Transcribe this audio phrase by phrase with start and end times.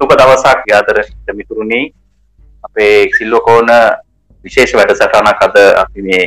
[0.00, 0.98] ලොක දවසක් යාදර
[1.34, 1.84] මිතුරුණී
[2.62, 3.68] අපේ සිල්ලෝකෝන
[4.44, 6.22] විශේෂ වැඩසටනක් අද අපි මේ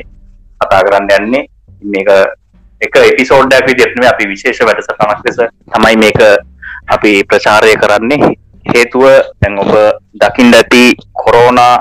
[0.61, 1.45] කතා කරන්න යන්නේ.
[1.83, 2.09] මේක
[2.81, 5.39] එක එපිසෝඩ්ඩක් විදිහටම අපි විශේෂ වැඩසටනක් ලෙස
[5.73, 6.19] තමයි මේක
[6.95, 8.35] අපි ප්‍රචාරය කරන්නේ.
[8.65, 9.05] හේතුව
[9.41, 9.71] දැන් ඔබ
[10.21, 10.83] දකිින් ඇති
[11.13, 11.75] කොරෝනා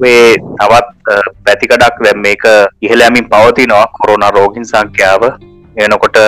[0.00, 2.46] වේ තවත් පැතිකඩක් දැම් මේක
[2.82, 5.22] ඉහළෑමින් පවතිනවා කොරෝනා රෝගින් සංඛ්‍යාව.
[5.76, 6.18] එනකොට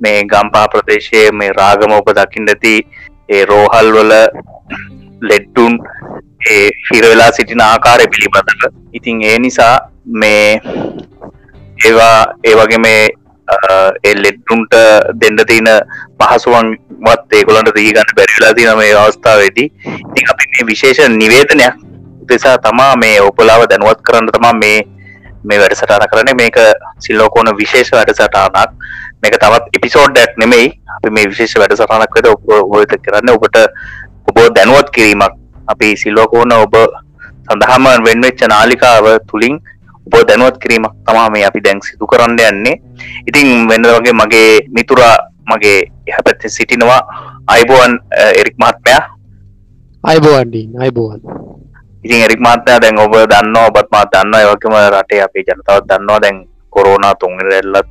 [0.00, 2.74] මේ ගම්පා ප්‍රදේශයේ මේ රාගම ඔබ දකිින් ඇති
[3.30, 4.12] ඒ රෝහල් වල
[5.22, 5.78] ලෙඩ්ඩුන්
[6.50, 8.62] ඒ හිරවෙලා සිටින ආකාරය පිළිබඳව.
[8.92, 10.60] ඉතින් ඒ නිසා මේ
[11.84, 13.02] ඒවා ඒවගේ මේ
[14.04, 14.74] එල්ලෙඩ්ඩුන්ට
[15.20, 15.68] දෙන්න තියන
[16.20, 19.68] පහසුවන්වත් ඒකොලන්ට දීගන්න බැරිලා තින මේ අවස්ථාවේදී.
[19.84, 21.74] ඉතින් අපි මේ විශේෂ නිවේදනයක්
[22.28, 24.78] දෙසා තමා මේ ඔපලාව දැනුවත් කරන්න තමා මේ
[25.44, 26.58] මේ වැඩසටාන කරන මේක
[26.98, 28.56] සිල්ලෝකෝන විශේෂ වැඩසටානක්
[29.22, 30.66] මේක තවත් එපිසෝඩ්ඩක් නෙමෙයි.
[30.96, 33.56] අපි මේ විශේෂ වැඩසටානක් වෙද ඔබ ඔයත කරන්න ඔබට
[34.28, 35.34] ඔබෝ දැනුවත් කිරීමක්.
[35.72, 36.74] අපි සිල්ලෝකෝන ඔබ
[37.46, 39.60] සඳහම වෙන්වෙච්ච නාලිකාව තුළින්
[40.06, 42.76] ඔබ දැනුවත් කිරීමක් තමා මේ අපි දැන් සිදු කරන්න යන්නේ.
[43.28, 45.16] ඉතින් වෙන්න වගේ මගේ මිතුරා
[45.52, 47.00] මගේ එහ පැත්ත සිටිනවා
[47.46, 47.98] අයිබෝවන්
[48.40, 49.02] එරික් මහත්මයා.
[50.04, 51.20] අයිබෝවන්ඩී අයිබෝවන්.
[52.04, 56.46] ඉතින් එරික් මාත්මයා දැන් ඔබ දන්න ඔබත් මාත් දන්න යවකම රටේ අපේ ජනතාවත් දන්නවා දැන්
[56.70, 57.90] කොරෝනා තුන්රැල්ලත්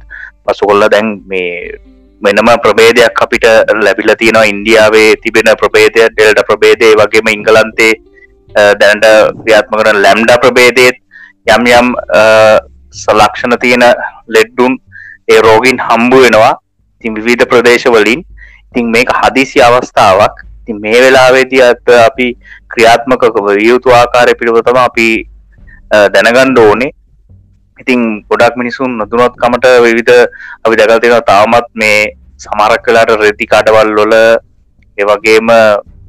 [0.50, 1.80] පසු කොල්ල දැන් මේ
[2.22, 3.46] වෙනම ප්‍රබේදයක් අපිට
[3.84, 7.94] ලැබිල තියෙනවා ඉන්දියාවේ තිබෙන ප්‍රබේදය ඩෙල්ට ප්‍රබේදය වගේම ඉංගලන්තේ
[8.82, 9.06] දැනට
[9.44, 11.00] ක්‍රියාත්මකට ලැම්ඩ ප්‍රබේදයත්
[11.56, 11.96] යම් යම්
[12.94, 13.86] සලක්ෂණ තියෙන
[14.28, 14.78] ලෙඩ්ඩුන්
[15.30, 16.54] ඒ රෝගින් හම්බු වෙනවා.
[17.02, 18.24] තින් විවිධ ප්‍රදේශවලින්.
[18.70, 20.36] ඉතින් මේක හදිසි අවස්ථාවක්.
[20.66, 22.28] ති මේ වෙලාවේදී අත් අපි
[22.68, 25.08] ක්‍රියාත්මකක වියුතු ආකාරය පිළිබතම අපි
[26.14, 26.92] දැනගණ්ඩ ඕනේ.
[27.80, 30.16] ඉතින් ගොඩක් මිනිසුන් නොදුනොත්කමට විවිධ
[30.66, 34.14] අපි දැකල් තියෙන තාමත් මේ සමරක් කලාට රෙති කඩවල් වොල
[34.98, 35.48] ඒවගේම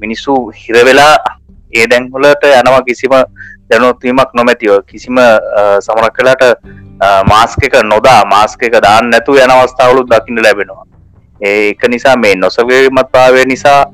[0.01, 1.15] මිනිස්සු හිරවෙලා
[1.73, 3.15] ඒ දැන්හොලට යනවා කිසිම
[3.71, 4.83] දැනුත්වීමක් නොමැතිව.
[4.87, 5.17] කිසිම
[5.81, 6.43] සමරක් කලාට
[7.27, 10.85] මාස්ක එක නොදා මාස්ක එක දාන්න නැතු යන අවස්ථාවලුත් දකින්න ලැබෙනවා.
[11.41, 13.85] ඒක නිසා මේ නොසවීමත් භාවය නිසා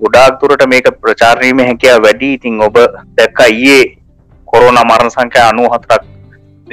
[0.00, 2.32] ගොඩාක් තුරට මේක ප්‍රචාරණීම හැකයා වැඩි.
[2.34, 2.76] ඉතින් ඔබ
[3.16, 3.84] දැක්ක ඊයේ
[4.46, 6.02] කොරෝන මරණ සංඛ්‍ය අනු හතරක්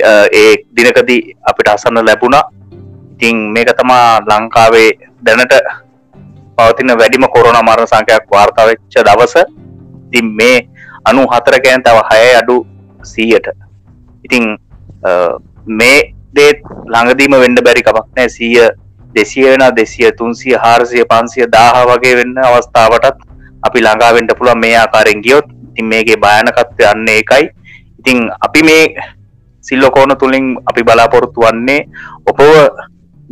[0.01, 2.43] ඒ දිනකදී අපිට අසන්න ලැබුණා.
[3.13, 4.89] ඉතිං මේක තමා ලංකාවේ
[5.25, 5.53] දැනට
[6.57, 9.35] පවතින වැඩිම කොරෝන මරණ සංඛයක් වාර්තාවෙච්ච දවස.
[10.07, 10.67] ඉතින් මේ
[11.05, 12.57] අනු හතරකෑන් තව හය අඩු
[13.03, 13.47] සීයට.
[14.25, 14.57] ඉතිං
[15.79, 18.29] මේ දේත් ළඟදීම වෙන්ඩ බැරි කමක් නෑ.
[18.29, 18.69] සීය
[19.15, 23.19] දෙසිය වෙන දෙසිය තුන්සිය හාරසිය පන්සිය දාහ වගේ වෙන්න අවස්ථාවටත්
[23.63, 25.45] අපි ළඟාවෙන්ට පුළුව මේ ආකාරෙන් ගියොත්.
[25.73, 27.45] ඉතින් මේගේ භයනකත්වය යන්න එකයි
[27.99, 28.83] ඉතිං අපි මේ
[29.67, 31.79] සිල්ලොකෝන තුළින් අපි බලාපොරොත්තු වන්නේ
[32.29, 32.41] ඔපව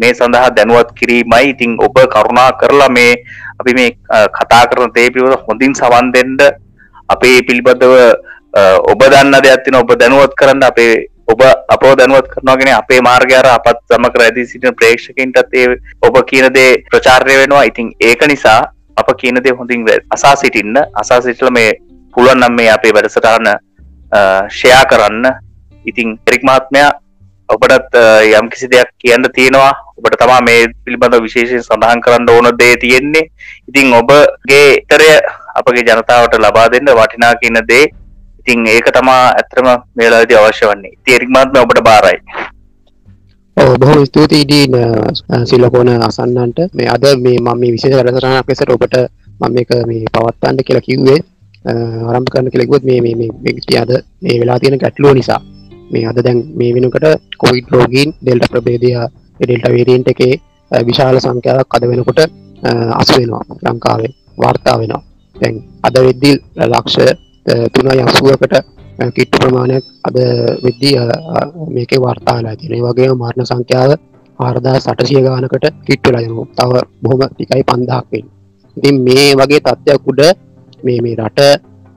[0.02, 1.50] මේ සඳහා දැනුවත් කිරීමයි.
[1.54, 3.14] ඉතිං ඔබ කරුණා කරලා මේ
[3.60, 3.90] අපි මේ
[4.38, 6.42] කතා කරන තේපිවල හොඳින් සවන් දෙෙන්ඩ
[7.16, 7.96] අපේ පිළිබඳව
[8.92, 10.64] ඔබ දන්න දෙයක්ත්තින ඔබ දැනුවත් කරන්න.
[10.72, 10.92] අපේ
[11.32, 11.42] ඔබ
[11.76, 15.68] අපෝ දැනුවත් කරනගෙන අපේ මාර්ගයාර අපත් සමකර ඇති සිටින ප්‍රේක්ෂකින්ටත් ඒ
[16.08, 17.64] ඔබ කියනදේ ප්‍රචාර්ය වෙනවා.
[17.72, 18.60] ඉතින් ඒක නිසා
[18.96, 20.76] අප කියනදේ හොඳින් අසා සිටින්න.
[21.02, 21.72] අසා සිටල මේ
[22.16, 23.48] පුළුවන් නම් මේ අපේ වැඩසටාන
[24.50, 25.26] ෂයා කරන්න.
[25.86, 26.92] ඉතින් එරික් මහත්මයා
[27.50, 27.96] ඔබටත්
[28.32, 33.26] යම් කිසි දෙයක් කියන්න තියෙනවා ඔබට තමා මේ පිළිබඳ විශේෂයෙන් සඳහන් කරන්න ඕන දේ තියෙන්නේ
[33.68, 35.10] ඉතින් ඔබගේ තරය
[35.56, 37.84] අපගේ ජනතාවට ලබා දෙන්න වටිනා කියන දේ
[38.40, 42.20] ඉතින් ඒක තමා ඇත්‍රම මේලාදී අවශ්‍ය වන්නේ තේරික්මත්ම ඔබට බාරයි
[43.78, 44.78] බොහොම ස්තුතියිඩීන
[45.46, 48.98] සිල්ලකෝන අසන්නන්ට මේ අද මේ මම මේ විශේෂ වැඩසටහනක් ලෙසට ඔබට
[49.40, 51.20] මම මේක මේ පවත්වන්න කියලා කිව්වේ
[51.66, 55.42] ආරම්භ කරන්න කියලා කිව්වොත් මේ මේ මේ අද මේ වෙලා තියෙන ගැටලුව නිසා
[55.92, 57.06] මේ අද දැන් මේ වෙනකට
[57.38, 58.92] කොවිඩ් රෝගීන් ඩෙල්ට ප්‍රබේදය
[59.40, 60.34] ඩෙල්ට වේරියන්ට එකේ
[60.72, 62.22] විශාල සංඛ්‍යාවක් අද වෙනකොට
[62.94, 64.12] අසු වෙනවා ලංකාවේ.
[64.38, 65.04] වාර්තා වෙනවා.
[65.36, 66.98] දැන් අද වෙද්දිල් ලක්ෂ
[67.74, 68.56] තුන යසුවකට
[69.10, 70.18] කිට්ටු ප්‍රමාණයක් අද
[70.62, 70.96] වෙද්දී
[71.70, 73.92] මේක වාර්තාලා තින වගේ මාර්ණ සංඛ්‍යාව
[74.40, 78.26] ආර්දා සටසිය ගානකට කිට්ටුලා යනු තව බොහොම ටිකයි පන්දහක්වෙන්
[78.78, 80.22] ඉතින් මේ වගේ තත්ත්වයක් උඩ
[80.84, 81.42] මේ මේ රට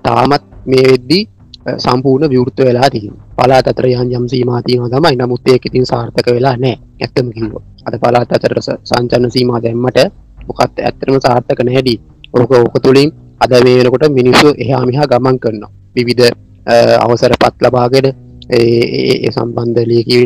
[0.05, 1.23] තාමත් මේ වෙද්දී
[1.65, 5.17] සම්පූර්ණ විවෘත්ත වෙලා තිය පලාත් අතර යන් යම් සීමා තියන තමයි.
[5.17, 7.55] නමුත් ඒක ඉතින් සාර්ථක වෙලා නෑ ඇත්තම කිව්ව
[7.87, 9.99] අද පලාත් අතර සංචන්න සීමා දැම්මට
[10.49, 11.95] මොකත් ඇත්තරම සාර්ථක නැහැඩි
[12.35, 15.73] ඕක ඕක තුළින් අද මේ වෙනකොට මිනිස්සු එහා මිහා ගමන් කරනවා.
[15.97, 16.31] විවිධ
[17.01, 18.07] අවසර පත් ලබාගෙන
[18.51, 20.25] ඒ සම්බන්ධ ලියකිවි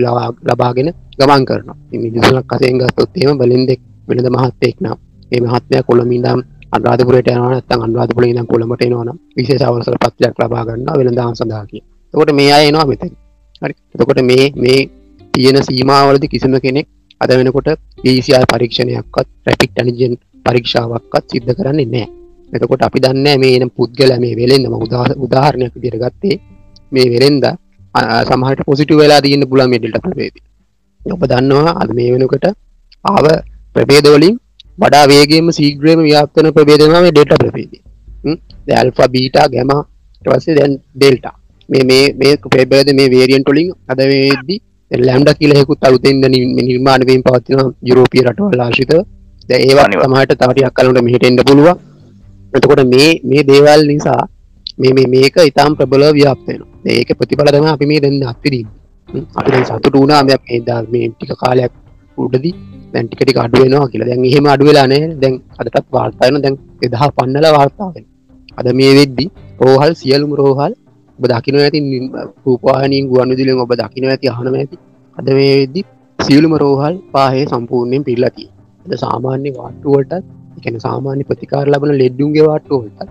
[0.50, 0.88] ලබාගෙන
[1.19, 1.76] ගමන් කරනවා.
[1.94, 4.99] මිනිසුනක් කසයෙන් ගත්තොත්තේම බලින්දෙක් වෙනද මහත්තෙක් නම්.
[5.32, 6.40] ඒ මහත්මය කොළමින්දම්
[6.72, 11.82] අන්රාධපුරට යන නැත්තම් අන්රාධපුර ඉඳන් කොළඹට එනවනම් විශේෂ අවසර පත්‍රයක් ලබා ගන්නවා වෙළඳාම් සඳහා කිය.
[12.14, 13.12] එතකොට මේ අය එනවා මෙතන.
[13.62, 13.74] හරි.
[13.94, 14.80] එතකොට මේ මේ
[15.34, 16.86] තියෙන සීමාවලදී කිසිම කෙනෙක්
[17.20, 17.68] අද වෙනකොට
[17.98, 20.14] PCR පරීක්ෂණයක්වත් රැපිඩ් ඇන්ටිජන්
[20.46, 22.08] පරීක්ෂාවක්වත් සිද්ධ කරන්නේ නැහැ.
[22.50, 26.36] එතකොට අපි දන්න මේ එන පුද්ගල මේ වෙලෙන්දම උදා උදාහරණයක් විදිහට ගත්තේ
[26.92, 27.44] මේ වෙලෙන්ද
[28.24, 30.44] සමහට පොසිට වෙලා තියන්න පුළන් මෙඩල්ට ප්‍රවේදී
[31.00, 32.46] ඔබ දන්නවා අද මේ වෙනකට
[33.04, 33.26] ආව
[33.76, 34.36] ප්‍රබේදවලින්
[34.78, 37.82] වඩා වේගේම සීග්‍රේම ව්‍යාප්තන ප්‍රබේදම මේ ඩෙට ප්‍රපේදී
[38.75, 39.72] ඇල්ෆා බීටා ගැම
[40.22, 41.34] ටවසේ දැන් ඩෙල්ටා.
[41.69, 44.56] මේ මේ මේ පෙබේද මේ වේරියන්ටොලින් අද වේදදි
[44.90, 46.25] ලැම්ඩ කියලෙකුත් අලුතෙන්ද
[46.60, 48.92] නිර්මාණවීම පවත්තින යුරෝපිය රටවල් ආශිත
[49.48, 51.69] ඒවා තමට තවටයක් කලුට මිහිටෙන්ඩ පුළුව
[52.52, 54.22] එතකොට මේ මේ දේවල් නිසා
[54.78, 58.69] මේ මේ මේක ඉතාම් ප්‍රබල ව්‍යාප්තයන ඒක ප්‍රතිඵල තම අපි මේ දෙන්න අත්තිරීම
[59.36, 60.38] අපි සතුට වුණා මෙ
[60.88, 61.72] මේ ටික කාලයක්
[62.19, 62.54] උඩදී
[62.93, 64.08] දැන්ටිකට අඩුවෙනවා කියලා.
[64.11, 66.56] දැන් එහෙම අඩුවෙලානේ දැන් අදටත් වාර්තායන දැන්
[66.87, 68.05] එදහ පන්නල වාර්තාවෙන්
[68.61, 69.26] අද මේ වෙද්දි
[69.67, 70.73] රෝහල් සියලුම රෝහල්
[71.19, 71.81] ඔබ දකින ඇති
[72.44, 74.76] රූපවාහනින් ගුවන් විදුලින් ඔබ දකින ඇති අහනම ඇති.
[75.17, 75.81] අද මේ වෙද්දි
[76.19, 78.44] සියලුම රෝහල් පාහේ සම්පූර්ණයෙන් පිල්ලති
[78.85, 80.25] අද සාමාන්‍ය වාට්ටුවලටත්
[80.58, 83.11] එකන සාමාන්‍ය ප්‍රතිකාර ලබන ලෙඩ්ඩුන්ගේ වාට්ටුවලටත්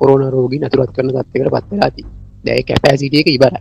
[0.00, 2.02] කොරන රෝගී නතුරත් කරන තත්වකට පත්වෙලාති
[2.46, 3.54] දැයි කැපෑසිටියක ඉබර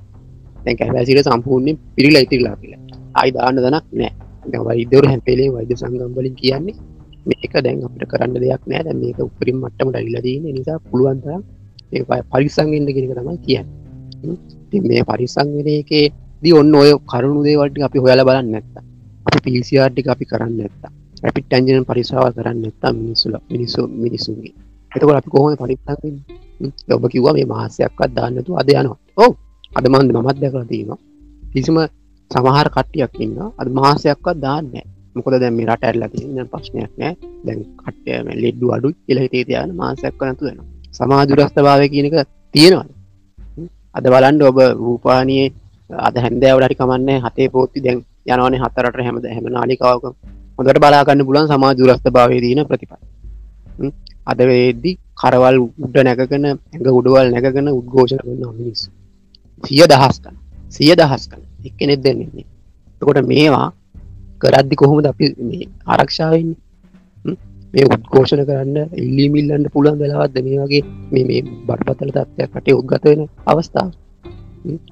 [0.66, 2.82] දැන් කැපෑසිට සම්පූර්ණයෙන් පිරිලා ඉතිරලා කියලා.
[3.20, 4.14] අයි දාන්න දනක් නෑ
[4.62, 6.76] වෛදවර හැපේලේ වෛද්‍ය සංගම්වලින් කියන්නේ
[7.26, 8.84] මේක දැන් අපට කරන්න දෙයක් නෑ.
[8.84, 11.32] දැ මේක උපරින් මට්ටමට ඉල්ලදීන නිසා පුළුවන්තර
[12.32, 13.68] පරිසංගෙන්ට කෙනක තමයි කියන්න.
[14.84, 16.06] මේ පරිසංවෙන එකේ
[16.44, 18.76] දී ඔන්න ඔය කරුණු දේවල්ට අපි හොයාල බලන්න නැත්ත
[19.28, 20.84] අපි පිසිආර්ටික අපි කරන්න නැත්ත
[21.24, 24.54] රැපිට ඇන්ජන පරිසාව කරන්න නැත්තා මිනිස්සුල මිනිස්සු මිනිසුන්ගේ
[24.92, 26.16] එතකොට අපි කොහොම පරිත්තන්න
[26.88, 28.98] ඔබ කිව්වා මේ මාසයක්වත් දාන්නතු අද යනවා.
[29.18, 29.32] ඕ
[29.72, 31.00] අද මන්ද මමත් දැකලා තියෙනවා.
[31.44, 31.78] කිසිම
[32.34, 34.72] සමහර කට්ටියක් ඉන්න අද මාසයක්වත් දාන්න
[35.16, 37.14] මොකද දැම රට ඇල්ලා තින්න ප්‍රශ්නයක් නෑ.
[37.44, 40.60] දැන් කට්ටයම ලෙඩ්ඩු අඩු කියල හිතේ තියන මාසයක් නතු වෙන
[40.94, 42.16] සමාජුරස්ථ භාවය කියනක
[42.54, 42.88] තියෙනවා
[43.96, 45.46] අද බලන්ඩ ඔබ රූපානයේ
[45.90, 50.06] අද හැන්දෑවලට කමන්න හතේ පෝත්ති දැන් යනවන හතරට හැමද හැම නාලිකාවක
[50.58, 53.02] හොඳට බලාගන්න පුලන් සමාජුරස්ථ භාවය දීන ප්‍රතිපල
[54.26, 58.84] අද වේදදි කරවල් උඩ නැකගෙන ඇඟ උඩවල් නැකගෙන උද්ඝෝෂණ කරන්න මිනිස්
[59.64, 60.38] සිය දහස් කන
[60.70, 62.46] සිය දහස් කන එක්කෙනෙත් දෙන්නේ
[63.02, 63.68] කොට මේවා
[64.42, 65.26] කරද්දි කොහොමද අපි
[65.88, 67.38] ආරක්ෂාවන්නේ
[67.74, 70.82] මේ උද්ඝෝෂණ කරන්න ඉල්ලිමිල්ලන්න පුළුවන් වෙලාවත්ද මේ වගේ
[71.12, 73.90] මේ මේ බටපතල තත්වයක් කටේ උද්ගත වෙන අවස්ථාව?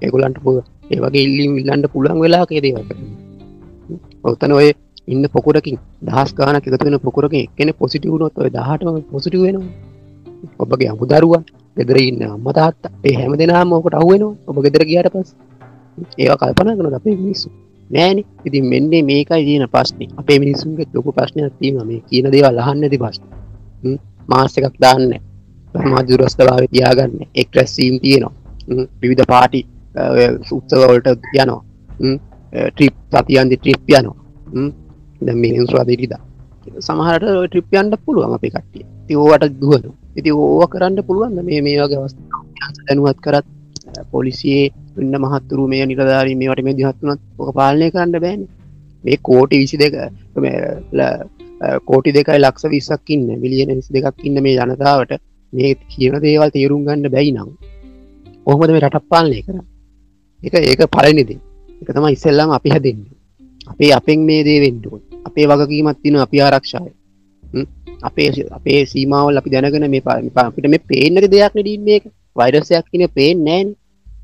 [0.01, 0.55] ඒගොලන්ට පුව
[0.91, 2.89] ඒ වගේ ඉල්ලිම් ඉල්ලන්න පුළුවන් වෙලා දේවක
[4.23, 4.67] ඔතන ඔය
[5.07, 9.69] ඉන්න පොකුරකින් දහස් ගානක එකතුවෙන පොකුරක එක්කෙන පොසිටිවුණොත් ඔය දහටම පොසිටිව වෙනවා.
[10.59, 11.43] ඔබගේ අමුදරුවන්
[11.77, 14.37] ගෙදර ඉන්න අම්ම තාත්ත ඒ හැම දෙනාම ඕකට අහුවෙනවා.
[14.49, 15.29] ඔබ ගෙදර ගියට පස්
[16.17, 17.49] ඒවා කල්පනා කරන අපේ මිනිස්සු.
[17.89, 18.17] නෑන.
[18.45, 23.23] ඉතින් මෙන්නේ මේකයි තියෙන පස්්නේ අපේ මිනිසුන්ගේ ලොකු ප්‍රශ්නයක් තිීම මේ කියන දේවල් අහන්නති පස්්න
[24.29, 25.11] මාස එකක් දාන්න
[25.91, 28.33] මා දුරස්ථභාව තියාගන්න එක් රැස්සීම් තියෙනවා.
[29.01, 29.61] විවිධ පාටි
[30.49, 31.61] සුත්සවලට යනවා.
[32.69, 34.17] ට්‍රිප් සතියන්දි ට්‍රිප් යනවා.
[35.21, 36.13] දැ මිනිස් රදිරිද
[36.79, 38.85] සමහට ට්‍රිප්යන්ට පුළුවන් අපේ කට්ටිය.
[39.07, 39.83] තිෝවට දුවන
[40.17, 42.19] ඉති ඕව කරන්න පුළුවන් මේ මේ වගේ අවස්ථ
[42.87, 43.47] දැනුවත් කරත්
[44.11, 48.41] පොලිසියේ ඉන්න මහත්තුරු මේ නිරධාරී මේවට මේ දිහත්වනත් ඕක පාලනය කරන්න බෑන.
[49.03, 49.93] මේ කෝටි විසි දෙක
[51.85, 55.13] කෝටි දෙකයි ලක්ෂ විස්සක් ඉන්න මිලියන විසි දෙකක් ඉන්න මේ ජනතාවට
[55.53, 57.49] මේ කියන දේවල් තේරුම් ගන්න බැයි නම්
[58.45, 59.59] ඔහොමද මේ රටක් පාලනය කර
[60.39, 61.41] එක ඒක පලනිදේ
[61.81, 63.05] එක තම ඉස්සෙල්ලම් අපි හැදෙන්න්න
[63.67, 66.91] අපේ අපෙන් මේ දේ වෙන්ඩුව අපේ වගකීමත් තින අපි ආරක්ෂාය
[68.01, 70.01] අපේ අපේ සීමාවල් අපි දැනගෙන මේ
[70.37, 72.03] අපිට මේ පේනක දෙයක් නඩී මේක.
[72.35, 73.67] වෛරසයක් කියන පේෙන් නෑන්.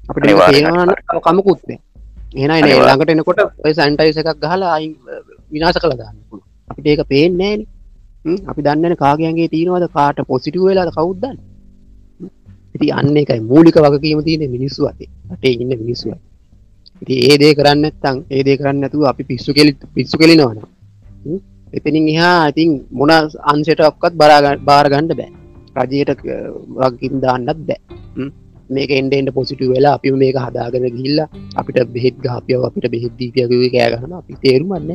[0.09, 0.89] අපට පේවාන
[1.25, 1.79] කමකුත්නේ
[2.35, 4.87] එන ළඟට එනකොට ඔය සැන්ටයිස එකක් ගහලා අයි
[5.51, 6.15] විනාස කළ දාන්න
[6.67, 7.61] අපිට ඒක පේෙන් නෑන.
[8.45, 11.37] අපි දන්නන කාගයන්ගේ තියෙනවද කාට පොසිටුව වෙලාද කවුද්දන්න
[12.75, 15.09] ඉති අන්න එකයි මූලික වගකීම තියෙන මිනිස්සු අතේ.
[15.33, 16.15] අටේ ඉන්න මිනිස්සුව
[17.01, 20.59] ඉති ඒ දේ කරන්න ඇත්තං ඒ දේ කරන්න ඇතු අපි පිස්සු කෙලි පිස්සු කෙලිනවන
[21.73, 23.11] එතනින් එහා ඉතින් මොන
[23.51, 24.13] අන්සට ඔක්කත්
[24.69, 25.31] බාරගණ්ඩ බෑ.
[25.77, 26.21] රජයට
[26.75, 27.79] වගකින් දාන්නත් බෑ
[28.69, 31.19] මේක එන්ඩෙන්ට පොසිටු වෙලා අපි මේක හදාගෙන ගිල්ල
[31.55, 34.91] අපිට බෙහෙත් ගාපියව අපිට බෙහෙද්දීපියකවේ කෑගහන අපි තේරුමන්න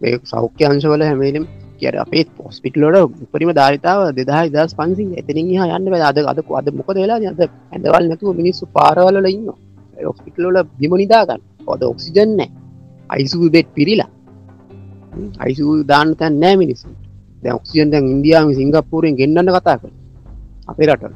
[0.00, 1.46] මේ සෞඛ්‍ය අංශවල හැමේනම්
[1.78, 6.90] කියට අපේ පොස්පිටලෝට උපරිම ධාරිතාව දෙදා දස් පන්සි එතනින් හා යන්න අද අද අද මොක
[6.96, 9.46] වෙලා අද ඇඳවල් නැතුව මිනිස්සු පාරවල ඉන්න
[10.06, 12.50] ඔස්පිටලෝල බිම නිදාගන්න ඔද ඔක්සිජන්නෑ
[13.10, 14.10] අයිසු බෙට් පිරිලා.
[15.38, 16.88] අයිසු දාන්න තැන් නෑ මිනිස්සු
[17.42, 19.90] දැ ඔක්සිජන් දැන් ඉන්දයාම සිංගප්පූරෙන් ගෙන්න්න කතා කර
[20.68, 21.14] අපේ රට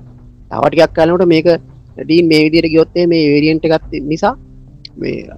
[0.54, 1.49] තවටිකක් කලනට මේක
[1.99, 4.34] ඩීන් මේ විදියට ගයොත්තේ මේ වේරියන්ට ගත් නිසා
[5.02, 5.28] මේ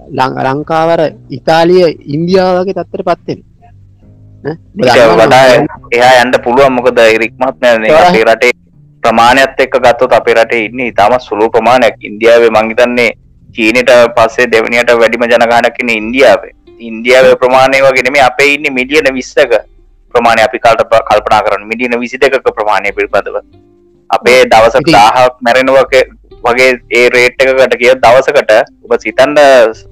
[0.47, 1.01] ලංකාවර
[1.37, 3.39] ඉතාලිය ඉන්දියාවගේ තත්තර පත්වෙන
[5.19, 5.43] වඩා
[5.91, 6.73] එයා යන්ට පුළුවන්.
[6.73, 8.51] මොකද ඉරික්මත් අපේ රටේ
[9.03, 11.97] ප්‍රමාණයත් එක්ක ගත්තොත් අපේ රටේ ඉන්න ඉතාම සුළු ප්‍රමාණයක්.
[12.01, 13.09] ඉන්දියාවේ මංහිතන්නේ
[13.55, 16.53] චීනට පස්සේ දෙවනියට වැඩිම ජනගානක්කන ඉන්දියාවේ.
[16.89, 19.53] ඉන්දියාව ප්‍රමාණය වගෙනම අපේ ඉන්න මිලියන විස්සක
[20.13, 21.69] ප්‍රමාණය අපි කාට කල්පනා කරන්න.
[21.71, 23.66] මිලියන විසි දෙකක ප්‍රමාණය පිළිබඳව
[24.09, 25.93] අපේ දවස ඉතින්- දාහක් මැරෙනවක
[26.43, 28.51] වගේ ඒ රේට් එකකට කිය දවසකට
[28.83, 29.39] ඔබ සිතන්ඩ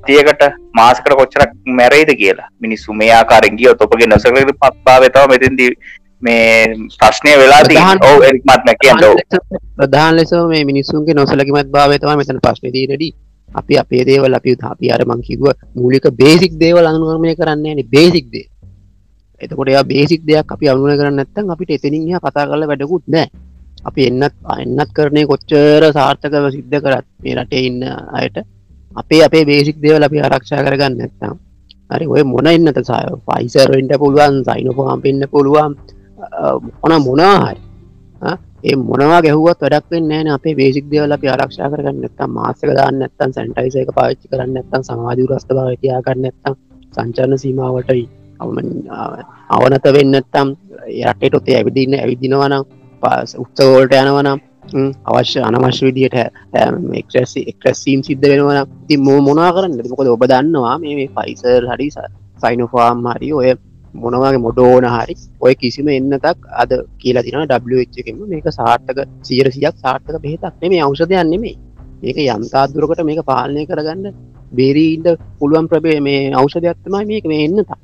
[0.05, 0.41] තියකට
[0.73, 2.49] මාසකට කොච්චරක් මැරේද කියලා.
[2.61, 5.69] මිනිස්සු මේ ආකාරෙන් ගියොත් ඔබගේ නොසකට පත්පා වෙතව මෙතින්දී
[6.21, 6.65] මේ
[6.97, 7.31] ප්‍රශ්නය
[8.79, 9.15] කියන්න ඕ.
[9.77, 13.13] ප්‍රධාන ලෙස මේ මිනිස්සුන්ගේ නොසලකිමත් භාවය තමයි මෙතන ප්‍රශ්න තියෙනදී
[13.49, 18.47] අපි අපේ දේවල් අපි අපි අර මං කිව්ව මූලික බේසික් දේවල් අනුගමනය කරන්නේ බේසික් දේ.
[19.41, 23.29] එතකොට බේසික් දෙයක් අපි අනුගමනය කරන්නේ නැත්නම් අපිට එතනින් කතා කරලා වැඩකුත් නැහැ
[23.85, 27.81] අපි එන්නත් එන්නත් කරන්නේ කොච්චර සාර්ථකව සිද්ධ කරත් මේ රටේ ඉන්න
[28.13, 28.37] අයට.
[28.95, 31.35] අපේ අපේ බේසික් දේවල් අපි ආරක්ෂා කරගන්න නැත්නම්.
[31.89, 33.05] හරි ඔය මොන එන්නත සාය?
[33.27, 35.77] ෆයිසර් වෙන්න පුළුවන් සයිනෝෆෝම් වෙන්න පුළුවන්.
[36.81, 37.61] මොන මොනවා හරි
[38.63, 40.37] ඒ මොනවා ගැහුවත් වැඩක් වෙන්නේ නැහැ නේ.
[40.37, 44.53] අපේ බේසික් දේවල් අපි ආරක්ෂා කරගන්න නැත්නම් මාස්ක් එක දාන්න නැත්නම් සැනිටයිසර් එක පාවිච්චි කරන්න
[44.55, 46.55] නැත්නම් සමාජ දුරස්ත භාවය තියා ගන්න නැත්නම්
[46.93, 47.91] සංචරණ සීමාවට
[48.39, 48.87] අවම-
[49.49, 50.49] අවනත වෙන්නේ නැත්නම්
[50.89, 52.65] ඒ රටේට ඔතේ ඇවිදින්න ඇවිදිනවා නම්
[53.05, 54.39] පාස් උත්සව වලට යනවා නම්
[54.73, 59.81] හ්ම්, අවශ්‍ය අනවශ්‍ය විදියට එක්ස්ට්‍රැස් එක්ස්ට්‍රැසීම් සිද්ධ වෙනවා නම් ඉතින් මො- මොනවා කරන්නද?
[59.91, 61.87] මොකද ඔබ දන්නවා මේ මේ ෆයිසර් හරි
[62.41, 63.49] සයිනෝෆාම් හරි ඔය
[63.95, 67.53] මොනවාගේ මොඩෝන හරි ඔය කිසිම එන්නතක් අද කියලා තින ඩ
[68.01, 71.55] එකම මේක සාර්ථක සියරසියක් සාර්ථක බෙහෙතක් නෙමේ අවෂධයන් නෙමේ
[72.03, 74.05] මේක යම්තාදුරකට මේක පාලනය කරගන්න
[74.51, 75.07] බේරීන්ට
[75.39, 77.77] පුළුවන් ප්‍රබේ මේ අවෂධයක්ත්තමයි මේක මේ එන්නතා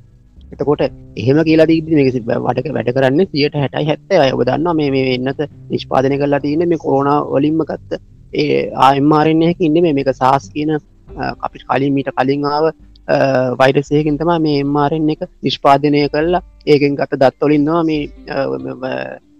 [0.52, 0.82] එතකොට
[1.16, 4.08] එහෙම කියලා දීදි මේක වටක වැඩ කරන්න සියට හැටයි හැත්ත.
[4.14, 5.40] අය ඔබ දන්න මේ මේ එන්නත
[5.70, 8.00] නිෂ්පාදනය කරලා තියන්න මේ කෝන වලින්ම ගත්ත
[8.34, 10.72] ඒ ආයම්මාරෙන්යක ඉන්න මේක සාස් කියන
[11.40, 12.72] අපි කලින් මීට කලින් ආව
[13.60, 18.02] වයිරසයකින් තම මේ එම්මාරෙන් එක නිෂ්පාදනය කරලා ඒකෙන් ගත දත්වලින්නවා මේ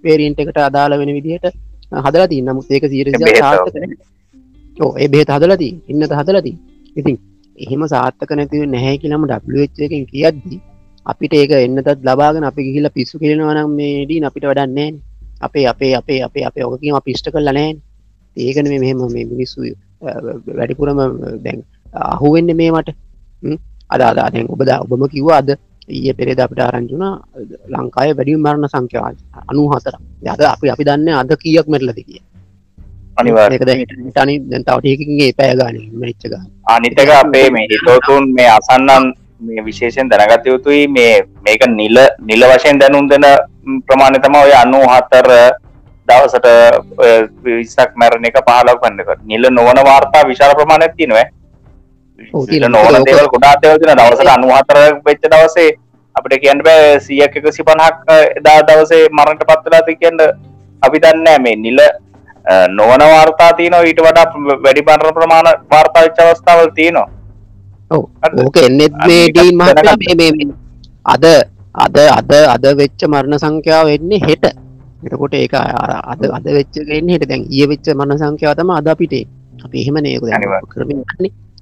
[0.04, 1.46] වේරීන්ට එකට අදාළ වෙන විදිහට
[2.00, 3.06] හදලා ති නමුත් ඒක සීර
[4.96, 6.52] ඒ බේත හදලති ඉන්නත හදලති
[6.96, 7.16] ඉතින්
[7.58, 10.60] එහෙම සාර්ථක නැතිව නැහැ කියලම ඩක්ෙන් කියද්දී
[11.06, 14.90] අපිට ඒක එන්නතත් ලබාගෙන අපි ගිහිල පිස්සු කෙරෙනවනම් මේදී අපිට වඩන්නේ
[15.40, 17.70] අපේ අපේ අපේ අපේ අපේ ඔකකින් පිෂ්ට කරලා නෑ
[18.36, 19.60] ඒකන මේ මෙහෙම මේ මිනිස්සු
[20.00, 21.00] වැඩිපුරම
[21.40, 21.60] දැන්
[22.06, 22.90] අහුවෙන්න මේ මට.
[23.90, 25.50] අද අදාදැන් ඔබද ඔබම කිව්වා අද
[25.88, 27.04] ඊය පෙරේද අපිට ආරංචුන
[27.72, 29.10] ලංකාය වැඩිය මරණ සංඛ්‍යා
[29.44, 32.22] අනු හතර යද අපි අපි දන්න අද කියක් මැටලද කිය
[33.16, 33.64] අනිවා ඒක
[34.16, 36.34] තනි දැන්තාවටයකින්ගේ පෑගාන මච්චක
[36.66, 39.12] අනිතක අපේ මේ හිතෝතුන් මේ අසන්නන්
[39.46, 40.86] මේ විශේෂෙන් දැනගත යුතුයි.
[40.88, 41.12] මේ
[41.44, 41.98] මේක නිල
[42.30, 43.26] නිල වශයෙන් දැනුම් දෙන
[43.88, 45.28] ප්‍රමාණය තම ඔය අන්නු හත්තර
[46.08, 46.48] දවසට
[47.44, 51.18] විස්සක් මැරණ එක පහලක් වන්නක නිල නොවන වාර්තා විශාල ප්‍රමාණයක් තිනව.
[52.74, 55.70] නොවන දේවල් ගොඩා දෙවතින දවසට අනු හතර වෙච්ච දවසේ
[56.16, 60.20] අපිට කියන්න බෑ සියක් එක සිපනහක් එදා දවසේ මරණට පත්වලාද කියන්න
[60.82, 61.80] අපි දන්නෑ මේ නිල
[62.78, 63.82] නොවන වාර්තා තියනවා.
[63.88, 64.26] ඊට වඩා
[64.66, 67.08] වැඩි බණර ප්‍රමාණ වාර්තා විච් අවස්ථාවල් තියෙනවා?
[67.92, 70.06] ඕක එන්නෙත් අන්න මේ ඒකත් ඩීන් මහත්තයා දැනගන්න.
[70.06, 70.56] මේ මේ මේ.
[71.04, 71.24] අද
[71.84, 74.44] අද අද අද වෙච්ච මරණ සංඛ්‍යාව වෙන්නේ හෙට.
[75.04, 77.28] එතකොට ඒක අර අද අද වෙච්ච එක එන්නේ හෙට.
[77.30, 79.14] දැන් ඊයේ වෙච්ච මරණ සංඛ්‍යාව තමයි අද අපිට.
[79.64, 80.70] අපි එහෙම නේ ඒක දැන් අනිවාර්යෙන්.
[80.72, 81.00] කරමින්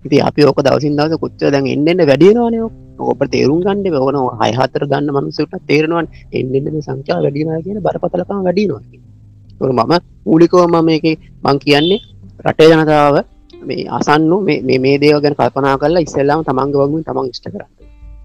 [0.04, 2.74] ඉතින් අපි ඕක දවසින් දවස කොච්චර දැන් එන්න එන්න වැඩි වෙනවනේ ඕක.
[3.00, 6.08] ඕක අපිට තේරුම් ගන්න ඕන 6 4 ගන්න මිනිස්සුන්ට තේරෙනවනේ.
[6.32, 8.82] එන්න එන්න මේ සංඛ්‍යාව වැඩි වෙනවා කියන බරපතලකම වැඩි වෙනවා.
[8.92, 9.92] ඒක මම
[10.26, 12.00] මූලිකව මම මේකේ මං කියන්නේ
[12.46, 13.16] රටේ ජනතාව
[13.62, 17.70] මේ අසන්නු මේ මේ මේ දේව ගැන කල්පනා කරලා ඉස්සෙල්ලාම තමන්ගේ වගුවෙන් තමන් ඉෂ්ට කරන්න.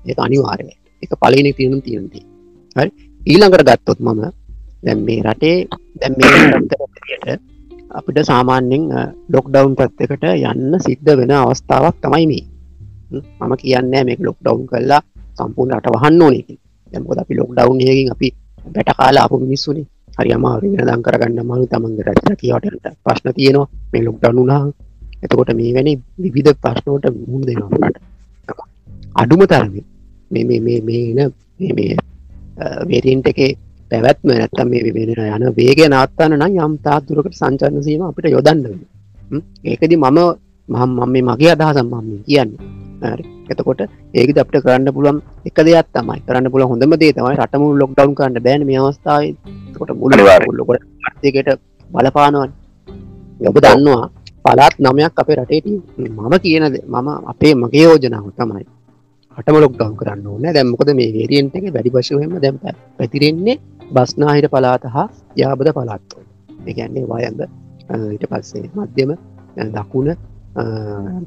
[0.06, 0.76] ඒක අනිවාර්යයි.
[1.04, 2.26] ඒක පළවෙනි තියෙන තියෙන දේ
[2.76, 2.90] හරි?
[3.22, 4.22] ඊළඟට ගත්තොත් මම
[4.86, 5.58] දැන් මේ රටේ
[6.00, 6.30] දැන් මේ
[6.70, 7.42] පැත්තට
[7.92, 8.84] අපිට සාමාන්‍යයෙන්
[9.30, 12.46] ලොක්ඩවුන් පැත්තකට යන්න සිද්ධ වෙන අවස්ථාවක් තමයි මේ.
[13.12, 15.02] හ්ම්, මම කියන්නේ මේක ලොක්ඩවුන් කරලා
[15.38, 16.64] සම්පූර්ණ රට වහන්න ඕනේ කියලා.
[16.92, 18.28] දැන් මොකද අපි ලොක්ඩවුන් එකකින් අපි
[18.74, 19.86] බැට කාලා ආපු මිනිස්සුනේ.
[20.18, 20.66] හරි අමාරු.
[20.74, 23.68] වෙනදම් කරගන්න අමාරු තමන්ගේ රට කියවට ප්‍රශ්න තියෙනවා.
[23.92, 24.62] මේ ලොක්ඩවුන් වුණා
[25.24, 27.98] එතකොට මේ වැනි විවිධ ප්‍රශ්නෝට මුහුණ දෙනවා රට
[29.16, 29.84] අඩුම තරමේ
[30.32, 31.32] මේ එන
[32.90, 33.52] වේරියන්ට් එකේ
[33.92, 38.66] පැවැත්ම නැත්තම් මේ වෙන යන වේගය නවත්තන්න නම් යම් තාක් දුරකට සංචලන සීම අපිට යොදන්න.
[39.64, 40.20] ඒකෙදි මම
[40.70, 43.14] මම මම මේ මගේ අදහස මම කියන්නේ.
[43.52, 43.82] එතකොට
[44.14, 46.20] ඒකද අපිට කරන්න පුළුවන් එක දෙයක් තමයි.
[46.28, 49.34] කරන්න පුළුවන් හොඳම දේ තමයි රට මුළු ලොක්ඩවුන් කරන්න බෑනේ මේ අවස්ථාවේ.
[49.70, 50.48] එතකොට මුළු අනිවාර්යෙන්.
[50.50, 50.64] මුළු
[51.24, 51.50] දෙකට
[51.90, 52.52] බලපානවනේ.
[53.50, 54.08] ඔබ දන්නවා
[54.46, 56.30] පළාත් නමයක් අපේ රටේ තියෙනවා.
[56.30, 58.66] මම කියන දේ මම අපේ මගේ යෝජනාව තමයි
[59.38, 60.54] රටම ලොක්ඩවුන් කරන්න ඕනේ.
[60.54, 63.60] දැන් මොකද මේ වේරියන්ට් එක වැඩි වශයෙන්ම දැන් පැ- පැතිරෙන්නේ
[63.92, 66.24] බස්නාහිර පළාත හා යාබද පළාත් වල.
[66.68, 67.48] ඒ කියන්නේ වයඹ අ,
[68.14, 69.16] ඊට පස්සේ මධ්‍යම අ,
[69.76, 70.10] දකුණ
[70.56, 70.64] අ,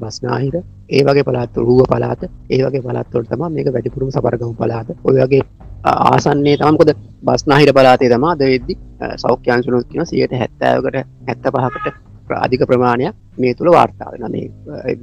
[0.01, 0.55] බස්නාහිර
[0.89, 4.87] ඒ වගේ පළාත් වල, රුව පළාත ඒ වගේ පළාත් වල තමයි මේක වැඩිපුරම සබරගමු පළාත.
[5.03, 5.41] ඔය වගේ
[5.83, 6.91] අ, ආසන්නයේ තමයි මොකද
[7.23, 13.71] බස්නාහිර පළාතේ තමයි අද වෙද්දි අ, සෞඛ්‍ය අංශුනුත් කියන 70කට 75කට අධික ප්‍රමාණයක් මේ තුල
[13.71, 14.29] වාර්තා වෙනවා.
[14.29, 14.45] මේ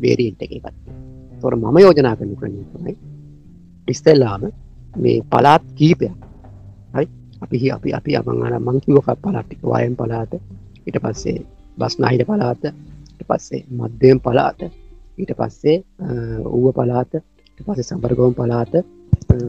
[0.02, 0.95] වේරියන්ට් එකේ පැත්තේ.
[1.33, 2.97] ඒතකොට මම යෝජනා කරන ක්‍රමය තමයි
[3.88, 4.42] ඉස්සෙල්ලාම
[4.97, 6.16] මේ පළාත් කීපයක්.
[7.42, 10.33] අපි අපි අපි අමංගන මංකිවක පලාටික වයම් පලාත
[10.87, 11.38] ඊට පස්සේ
[11.78, 12.62] බස්නාහිට පලාත
[13.28, 14.61] පස්සේ මධ්‍යයෙන් පලාත
[15.18, 15.76] ඊට පස්සේ
[16.47, 17.12] ඌව පලාත
[17.59, 18.75] පස සම්පර්ගෝම් පලාත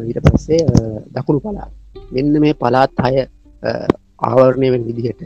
[0.05, 0.59] ඊට පස්සේ
[1.13, 1.71] දකුණු පලාත්
[2.11, 3.15] මෙන්න මේ පලාත් අය
[4.19, 5.23] ආවරණය වෙන විදිහට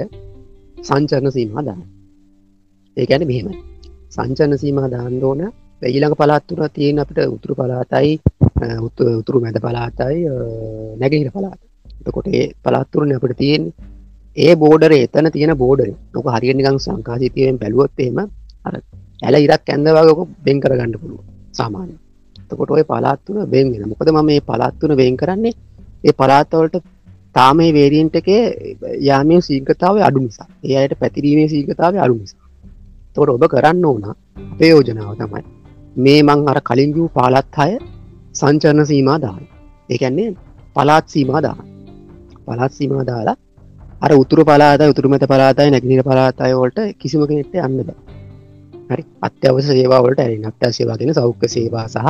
[0.82, 1.82] සංචරණ සීමා දාන
[2.98, 3.50] ඒකැන මෙහෙම.
[4.10, 5.42] සංචරණ සීමා දාන්න ඕන.
[5.82, 8.12] ඊළඟ පලාත්තුර තියෙන අපිට උතුරු පලාතයි
[9.14, 10.18] උතුරු මැද පලාතයි
[11.00, 11.60] නැගහිට පලාත
[12.02, 13.64] එතකොට ඒ පලාත්තුරන අපට තියෙන
[14.38, 18.22] ඒ බෝඩර එතන තියෙන බෝඩර නොක හරිනිකං සංකාසිතියෙන් බැලුවොත්තේම
[18.66, 18.74] අර
[19.24, 21.22] ඇල ඉරක් ඇන්ද වගක බෙන් කරගන්න පුළුව
[21.52, 21.96] සාමාන්‍ය
[22.50, 25.58] තකොට ඔය පලාත්තුන බෙන්ගෙන මොකද ම මේ පලාත්තුන වෙන් කරන්නේ
[26.04, 26.78] ඒ පලාත්තවලට
[27.36, 28.30] තාම වේරියන්ට එක
[29.02, 30.48] යාමය සීකතාව අඩු නිසා.
[30.64, 32.41] ඒ අයට පැතිරීමේ සීකතාව අඩු නිසා.
[33.16, 35.44] තොට ඔබ කරන්න ඕන අපේ යෝජනාව තමයි
[35.98, 37.74] මේ මං අර කලින් වූ පාලත් අය
[38.34, 39.44] සංචරණ සීමා දාන.
[39.90, 40.30] ඒකැන්නේ
[40.76, 41.62] පලාත් සීමා දාන.
[42.46, 43.36] පලාත් සීමා දාලා
[44.02, 47.90] අර උතුරු පලාත උතුරමත පලාතයි නැගනිර පලාතය වලට කිසිම කෙනෙට අන්න බ.
[48.90, 49.04] හරි.
[49.22, 52.08] අත්‍යවස සේවාවලට ඇරි අත්‍ය සේවාගෙන සෞඛ්‍ය සේවා සහ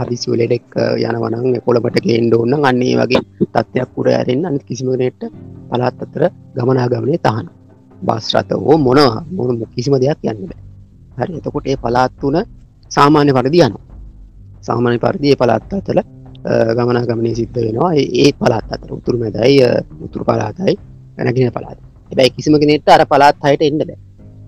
[0.00, 0.66] හදිසිවලෙඩෙක්
[1.02, 5.22] යන වනන් කොළබට ගේන්ඩ ඔන්න අන්නේ වගේ තත්ත්වයක් පුර ඇරෙන් අනි කිසිමනට
[5.70, 7.46] පලාත් අතර ගමනාගමනය තහන
[8.06, 10.62] බස්රත හෝ මොනවා මොන කිසිම දෙයක් යන්න බෑ.
[11.18, 12.36] හරි එතකොට ඒ පලාත් වන
[12.90, 13.74] සාමාන්‍ය පරදි යන
[14.68, 16.00] සාමාන්‍ය පරිදිය පලාත් අතල
[16.76, 17.92] ගමනාගමනය සිද්ධ වෙනවා.
[18.22, 19.62] ඒ පලාත් අතර උතුරු මැදයි
[20.06, 20.74] උතුරු පලාතයි
[21.18, 21.78] නැගෙන පලාත්
[22.10, 23.98] හැබැයි කිසිම කෙනෙට අර පලාත් හයට එන්න බෑ.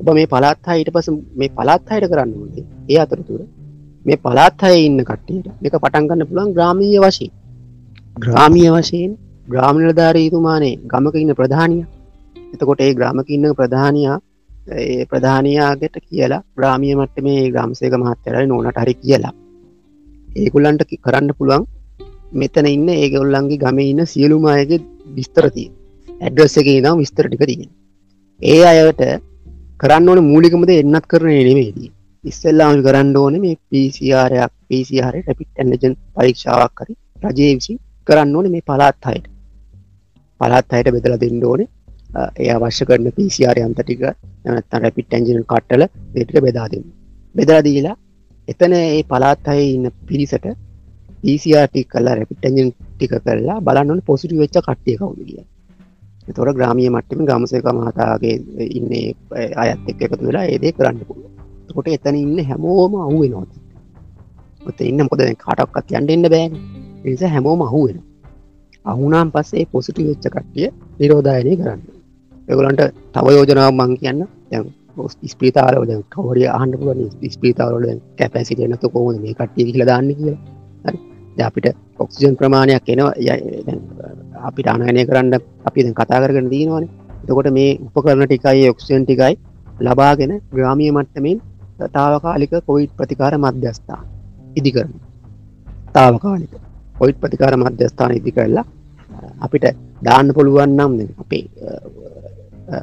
[0.00, 1.08] ඔබ මේ පලාත් හයට පස
[1.40, 3.40] මේ පලාත් හයට කරන්න ඕනේ ඒ අතරතුර.
[4.06, 7.32] මේ පලාත් අය ඉන්න කට්ටියට එක පටන්ගන්න පුළන් ග්‍රාමීය වශයෙන්.
[8.16, 8.68] ග්‍රාමිය.
[8.76, 9.12] වශයෙන්
[9.48, 11.84] ග්‍රාමිණධාරීතුමානේ ගමක ඉන්න ප්‍රධානිය
[12.52, 14.16] එතකොට ඒ ග්‍රාමක ඉන්න ප්‍රධානයා
[14.78, 19.34] ඒ ප්‍රධානයාගට කියලා ග්‍රාමිය මට්ට මේ ග්‍රම්සේක මහත්තරයි නොනට හරි කියලා.
[20.36, 21.66] ඒකුල්ලන්ට කරන්න පුළුවන්
[22.34, 24.80] මෙතන ඉන්න ඒගොල්ලන්ගේ ගම ඉන්න සියලුම අයගේ
[25.16, 25.68] විස්තරතිය
[26.20, 27.70] ඇඩ්‍රස් එක දම් විස්තර ටික තියෙන
[28.40, 29.02] ඒ අයට
[29.80, 31.90] කරන්න ඕන මූලිකමද එන්නත් කරන නෙමේදී
[32.24, 37.74] ඉස්සල්ලාම කරන්න ඕන මේ පිසිරයක් පිසිහර ටැපිට ඇන්ජන් පරීක්ෂාවක් කරි රජය විසි
[38.06, 39.26] කරන්න ඕන මේ පලාත් අයට.
[40.40, 41.62] පලාත් අයට බෙදල දෙන්න ඕන.
[42.14, 44.02] ඒ අවශ්‍ය කරන පිසිාර අන්තටික
[44.44, 46.84] නැත්ත රැපිට ඇන්ජින කට්ටල දෙටික බෙදාදන්න
[47.34, 47.96] බෙදලා දීලා
[48.48, 50.46] එතන ඒ පලාත් අය ඉන්න පිරිසට
[51.22, 55.42] පිසිටි කල්ලා රැපිට ඇජන් ටික කරලා බලන්නන පොසිටි වෙච්ච කට්ටිය කවුද කිය
[56.34, 58.36] තොර ග්‍රාමිය මට්ටම ගමසක මහතාගේ
[58.70, 58.92] ඉන්න
[59.58, 61.30] අයත් එක් එකතු වෙලා ඒදේ කරන්න පුළුව
[61.70, 63.46] කොට එතන ඉන්න හැමෝම අහුවෙනවා
[64.62, 66.52] ඔත ඉන්න මොකද කාටක්කත් යන්ට එන්න බෑන්.
[67.04, 67.98] නිසා හැමෝම අහුවෙන
[68.84, 70.68] අහුනාම් පස්සේ පොසිටි වෙච්ච කට්ටිය
[70.98, 71.80] නිරෝධායනය කරන්න.
[72.50, 72.82] එගලන්ට
[73.14, 74.22] තව යෝජනාව මං කියන්න.
[74.50, 74.64] දැන්
[75.26, 77.84] ස්පිතාරවල කවරිය අහන්ඩ පුුවන් ස්පිතාවල
[78.18, 80.38] කැපැසිටනතු කෝද මේ කට්ටිය කියල දාන්න කියලා.
[81.40, 81.66] අපිට
[81.98, 83.12] ඔක්සිජන් ප්‍රමාණයක් එනවා.
[84.48, 85.34] අපිට අනයනය කරන්න
[85.64, 86.84] අපි කතා කරන දීනවන
[87.22, 89.34] එතකොට මේ උපකරන ටිකයි ඔක්සිජන් ටිකයි
[89.80, 91.38] ලබාගෙන ග්‍රාමිය මට්ටමෙන්
[91.88, 94.04] තාවකාලික කොයිට් ප්‍රතිකාර මධ්‍යස්ථාන
[94.56, 94.92] ඉදි කරන
[95.94, 96.52] තාවකාලික
[97.00, 98.66] ඔයිට් ප්‍රතිකාර මධ්‍යස්ථාන ඉදි කරලා
[99.40, 99.64] අපිට
[100.04, 101.44] දාන්න පුළුවන් නම් අපේ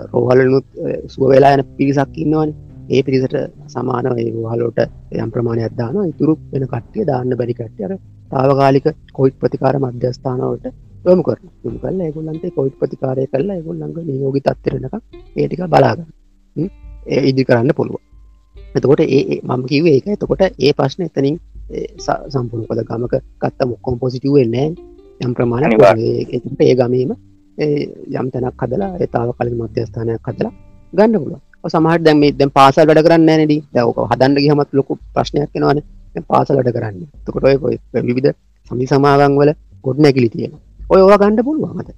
[0.07, 0.65] රෝහලනුත්
[1.07, 2.49] සුව වෙලා යන පිරිසක් ඉන්නවන.
[2.89, 3.35] ඒ පිරිසට
[3.67, 4.79] සමාන ඒහලෝට
[5.15, 7.93] යම් ප්‍රමාණයක් දාන ඉතුරු වෙන කට්ටිය දාන්න බැරි කට්ටියර
[8.31, 10.65] තාවකාලික කොයිට් ප්‍රතිකාර මධ්‍යස්ථානවට
[11.05, 14.95] යොමු කර යොමු කල්ල ඒගොල්ලන්ට කොයිට් ප්‍රතිකාරය කරලා ඒගොල්ලඟ නියෝගි තත්තරනක
[15.35, 16.09] ඒටික බලාගන්න.
[17.05, 18.01] ඒ ඉදි කරන්න පුළුව
[18.75, 21.37] එතකොට ඒ මම කිව ඒක එතකොට ඒ ප්‍රශ්න එතනින්
[22.29, 24.67] සම්පුරු කොද ගමක කත්ත මොක්කොම් පොසිටුව නෑ
[25.21, 25.63] යම් ප්‍රමාණ
[26.61, 27.11] ඒ ගමීම
[27.57, 30.53] යම් තැනක් හදලා ඒතාව කලින් මධ්‍යස්ථානයක් හදලා
[30.93, 35.81] ගන්න පුළුව සමහට දැම දැම් පාසල් වැඩ කරන්න නැනද දැවක හදන්න ගහමත් ලොකු ප්‍රශ්නයක් වෙනවාන
[36.25, 37.01] පාසල් වැඩ කරන්න.
[37.25, 38.35] තකොට ඔය විවිධ
[38.71, 39.51] සමි සමාගන් වල
[39.83, 40.53] ගොඩ නැකිලි තියෙන
[40.89, 41.89] ඔය ඕවා ගණ්ඩ පුළුවන්මත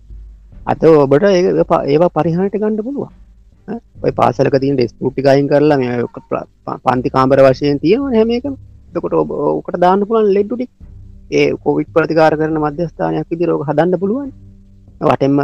[0.65, 1.41] අත ඔබට ඒ
[1.85, 3.13] ඒවා පරිහානට ගණ්ඩ පුළුවන්.
[4.03, 5.97] ඔය පාසලක තින් ඩෙස් පුටිකයින් කරලා මේ
[6.85, 8.47] පන්ති කාම්බර වශයෙන් තියෙන හැම එක
[8.93, 10.67] දකොට ඕකට දාන්න පුළන් ලෙඩ්ඩුටි
[11.31, 14.29] ඒ කොවිට් ප්‍රතිකාර කරන මධ්‍යස්ථානයක් විදිරෝක හදන්න පුළුවන්.
[15.01, 15.35] වටෙම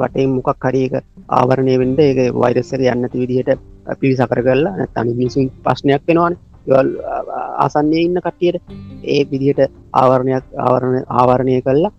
[0.00, 0.94] වටේ මොකක් හරික
[1.30, 3.60] ආවරණය වෙන්ඩ ඒ වෛරස්සර යන්නති විදිහට
[4.00, 6.36] පිරි සකර කරලා තනි මිනිසුන් ප්‍රශ්නයක් වෙනවාන.
[6.66, 6.88] යල්
[7.64, 8.62] ආසන්නේ ඉන්න කට්ටියට
[9.04, 9.60] ඒ විදිහට
[9.92, 11.92] ආවරණයක් ආවරණ ආවරණය කල්ලා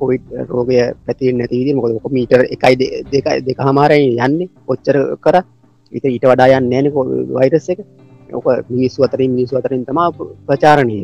[0.00, 2.74] කොවිඩ් රෝගය පැති නැතිවීද මොකද මීටර් එකයි
[3.12, 4.50] දෙකයි දෙක හමාරයි යන්නේ.
[4.68, 5.36] ඔච්චර කර
[5.92, 6.90] විත ඊට වඩා යන්න නෑන
[7.36, 7.80] වෛරස් එක.
[8.32, 10.10] ඕක මිනිස්සු අතරින් මිනිස්සු අතරින් තමා
[10.46, 10.98] ප්‍රචාරණය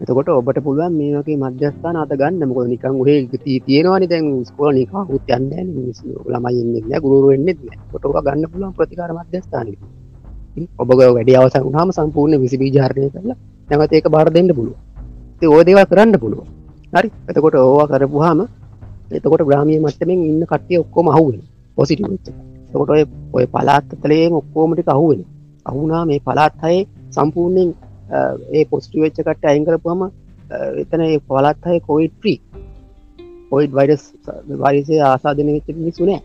[0.00, 2.42] එතකොට ඔබට පුළුවන් මේකේ මධ්‍යස්ථාන අත ගන්න.
[2.48, 5.50] මොක නිකං හේ ගති තියෙනවානි දැන් ස්කෝල නිකාහුත් යන්න
[6.26, 7.58] ළමයින්න ගුරුව වෙන්නෙත්
[7.92, 9.72] කොටක ගන්න පුළුවන් ප්‍රතිකාර මධ්‍යස්ථානය
[10.78, 13.36] ඔබ වැඩි අවසන් හම සම්පූර්ණ විසි බීජාරණය කරලා
[13.68, 14.76] නැවත ඒක බාර දෙන්න පුළුව
[15.50, 16.40] ඕදේවල් කරන්න පුළුව
[16.92, 17.08] හරි.
[17.28, 18.40] එතකොට ඕවා කරපුහාම
[19.10, 21.42] එතකොට ග්‍රාමිය මට්ටමෙන් ඉන්න කට්ටිය ඔක්කොම අහුවෙන
[21.76, 22.36] පොසිටිව් වෙච්ච එක.
[22.68, 25.20] එතකොට ඔය ඔය පළාත් අතලේම ඔක්කොම ටික අහුවෙන.
[25.66, 27.86] අහුණා මේ පළාත් හයේ සම්පූර්ණයෙන් අ,
[28.52, 30.10] ඒ පොසිටිව් වෙච්ච කට්ටිය අයින් කරපුවම අ,
[30.82, 32.38] එතන ඒ පළාත් හයේ කොවිඩ් ෆ්‍රී
[33.50, 34.04] කොයිඩ් වයිරස්
[34.62, 36.20] වරිසය ආසාධන වෙච්ච මිනිස්සු නෑ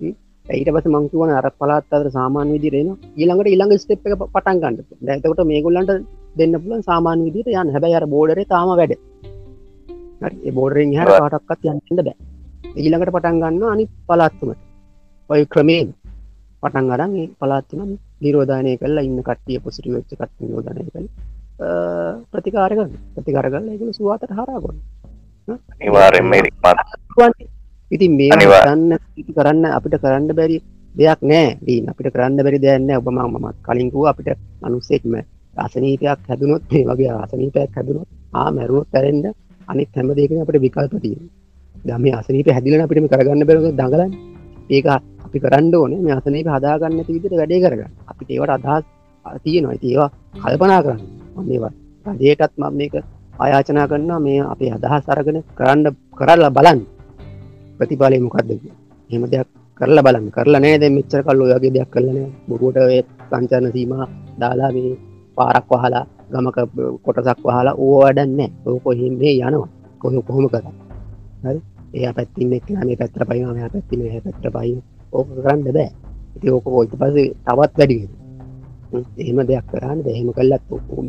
[0.00, 0.14] හ්ම්.
[0.46, 4.76] ඊට පස්සේ මං කියවන අර පළාත් අතර සාමාන්‍ය එනවා ඊළඟට ඊළඟ ස්ටෙප් එක පටන් ගන්න.
[5.06, 5.92] දැන් එතකොට මේගොල්ලන්ට
[6.38, 7.72] දෙන්න පුළුවන් සාමාන්‍ය විදිහට යන්න.
[7.74, 8.94] හැබැයි අර බෝඩරේ තාම වැඩ.
[10.52, 11.32] බෝඩරෙන් එහාට Right.
[11.34, 12.16] කාටවත් යන්න බෑ.
[12.76, 14.60] ඊළඟට පටන් ගන්නවා අනිත් පළාත් තුනට.
[15.30, 15.88] ඔය ක්‍රමයෙන්
[16.62, 16.86] පටන්
[17.40, 17.80] පළාත් තුන
[18.20, 21.10] නිරෝධානය කරලා ඉන්න කට්ටිය පොසිටිව් වෙච්ච කට්ටිය නිරෝධානය කරලා
[21.58, 21.68] අ,
[22.32, 24.78] ප්‍රතිකාර කරන ප්‍රතිකාර කරලා ඒගොල්ලෝ සුවාතට හරහා ගන්න.
[25.80, 26.28] නිවාරෙන්ම
[26.64, 26.78] මාත.
[27.90, 28.64] ඉතින් මේ අනිවා-
[29.36, 30.56] කරන්න අපිට කරන්න බැරි
[30.94, 34.28] දෙයක් නෑ දී අපිට කරන්න බැරි දෙයක් නෑ ඔබ මම මමත් කලින් කිව්වා අපිට
[34.62, 35.14] අනුස්සෙක්ම
[35.56, 39.24] අසනීපයක් හැදුනොත් මේ වගේ අසනීපයක් හැදුනොත් ආ මැරුණොත් ඇරෙන්න
[39.68, 41.30] අනිත් හැම දෙයකම අපිට විකල්ප තියෙනවා.
[41.84, 44.10] දැන් මේ අසනීප හැදිලා අපිට මේ කරගන්න බැරුව දඟලන්නේ.
[44.70, 44.86] ඒක
[45.28, 47.92] අපි කරන්න ඕනේ මේ අසනීප හදාගන්න නැති විදිහට වැඩේ කරගන්න.
[48.10, 48.84] අපිට ඒවට අදහස්
[49.44, 49.76] තියෙනවා.
[49.76, 50.10] ඉතින් ඒවා
[50.42, 51.02] කල්පනා කරන්න.
[51.36, 51.72] මම ඒවා
[52.06, 52.94] රජයටත් මම මේක
[53.38, 55.86] ආයාචනා කරනවා මේ අපේ අදහස් අරගෙන කරන්න
[56.18, 56.80] කරලා බලන්න.
[57.78, 58.76] ප්‍රතිඵලය මොකක්ද කියලා.
[59.10, 59.48] එහෙම දෙයක්
[59.80, 60.30] කරලා බලන්න.
[60.36, 62.32] කරලා නැහැ දැන් මෙච්චර කල් ඔය වගේ දෙයක් කරලා නැහැ.
[62.48, 64.04] බොරුවට ඒ සංචාරන සීමා
[64.40, 64.92] දාලා මේ
[65.36, 66.58] පාරක් වහලා ගමක
[67.04, 68.52] කොටසක් වහලා ඕව වැඩක් නැහැ.
[68.66, 69.68] ඔය කොහෙන් මේ යනවා.
[70.00, 70.74] කොහොම කොහොම කරා.
[71.44, 71.60] හරි.
[71.94, 74.80] එයා පැත්තින් එක්කලා මේ පැත්තට පයින්නවා මෙයා පැත්තින් මෙහා පැත්තට පයින්.
[75.12, 75.90] ඕක කරන්න බෑ.
[76.36, 78.46] ඉතින් ඕක ඊට පස්සේ තවත් වැඩි වෙනවා.
[78.92, 79.04] හ්ම්.
[79.20, 80.14] එහෙම දෙයක් කරන්න බෑ.
[80.14, 81.06] එහෙම කළත් ඔක්කොම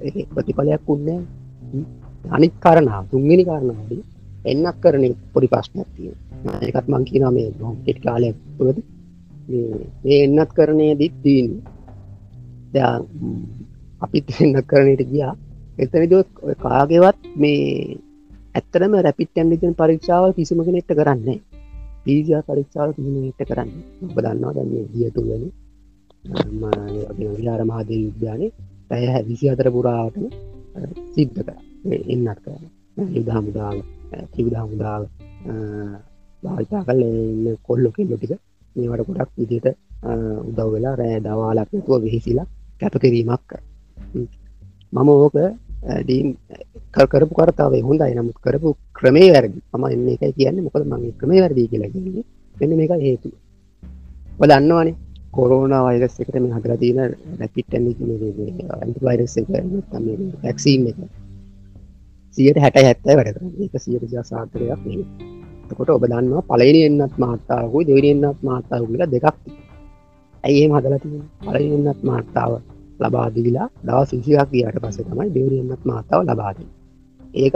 [0.00, 1.84] ඒකේ ප්‍රතිඵලයක් උන්නේ නැහැ.
[2.30, 4.02] අනිත් කාරණාව තුන්වෙනි කාරණාවදී
[4.44, 6.58] එන්නක් කරන පොඩි ප්‍රශ්නයක් තියෙනවා.
[6.62, 8.78] ඒකත් මං කියනවා මේ බොහොම කෙටි කාලයක් තුළද
[9.48, 11.62] මේ මේ එන්නත් කරණයේදී තියෙන්නේ.
[12.74, 13.42] දැන් ම්,
[14.00, 15.34] අපිත් එන්නත් කරණයට ගියා.
[15.78, 17.96] එතනදී ඔය කාගේවත් මේ
[18.54, 21.38] ඇත්තටම රැපිඩ් ඇන්ටිජන් පරීක්ෂාව කිසිම කෙනෙක්ට කරන්නේ
[22.06, 22.22] නැහැ.
[22.26, 24.06] PCR පරීක්ෂාව කිසිම කෙනෙක්ට කරන්නේ නැහැ.
[24.06, 25.50] ඔබ දන්නවා දැන් මේ ගිය තුලනේ
[26.52, 26.64] මම
[27.10, 28.50] අපේ විහාර මහදේව විද්‍යාලයේ
[28.90, 30.24] පැය 24 පුරාවටම
[30.76, 30.80] අ,
[31.14, 31.60] සිද්ධ කරා.
[31.86, 32.60] ඒ එන්නත් කරා.
[33.14, 33.76] යුද හමුදාව
[34.32, 35.02] කිවිධ හමුදාව
[36.42, 38.32] භාවිතා කල ඉන්න කොල්ලො කෙල්ලො ටික
[38.76, 39.66] මේවට ගොඩක් විදිට
[40.48, 42.46] උදව් වෙලා රෑ දවාලක් නැතුව වෙහිසිලා
[42.80, 43.60] කැප කිරීමක් කර
[44.92, 45.36] මම ඕක
[46.00, 46.28] ඩීම්
[47.12, 51.68] කරපු කරතාවේ හොඳයි නමුත් කරපු ක්‍රමේ වැරදි මම එන්න එකයි කියන්න මොකද මගේ ක්‍රමේ වැරදි
[51.68, 53.28] කියලා කියන්නේ මෙන්න මේක හේතු
[54.34, 54.96] ඔබ දන්නවනේ
[55.32, 60.98] කොරෝන වෛරස් එකට මේ හදලා තියෙන රැපිඩ් ඇන්ටිවයිරස් එක නැත්නම් මේ වැක්සීන් එක
[62.36, 63.62] සියට හැට හැත්තයි වැඩ කරන්නේ.
[63.62, 65.04] ඒක සියට සිය සාර්ථකයක් නෙවෙයි.
[65.64, 69.66] එතකොට ඔබ දන්නවා පළවෙනි එන්නත් මාත්‍රාවකුයි දෙවෙනි එන්නත් මාත්‍රාවකුයි කියලා දෙකක් තියෙනවා.
[70.44, 71.28] ඇයි එහෙම හදලා තියෙන්නේ?
[71.40, 72.52] පළවෙනි එන්නත් මාත්‍රාව
[73.04, 76.74] ලබා දීලා දවස් 20ක් ගියාට පස්සේ තමයි දෙවෙනි එන්නත් මාත්‍රාව ලබා දෙන්නේ.
[77.36, 77.54] ඒක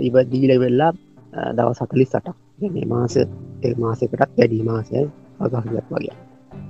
[0.00, 0.92] ඉව දීලා වෙලා
[1.32, 2.26] අ, දවස් 48ක්.
[2.56, 5.08] කියන්නේ මාස ඒ මාසයකටත් වැඩි මාසයක්
[5.40, 6.16] අගහරියක් වගේ.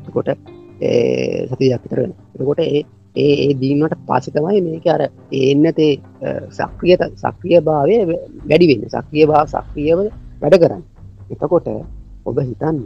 [0.01, 0.29] එතකොට
[0.81, 2.25] ඒ සතියක් විතර වෙනවා.
[2.35, 2.83] එතකොට ඒ
[3.17, 5.93] ඒ ඒ දීමට පස්සේ තමයි මේක අර ඒ එන්නතේ
[6.51, 7.95] සක්‍රිය සක්‍රිය භාවය
[8.45, 10.01] වැඩි වෙන්න සක්‍රිය භාව සක්‍රියව
[10.43, 10.83] වැඩ කරන්න
[11.31, 11.69] එතකොට
[12.27, 12.79] ඔබ හිතන්න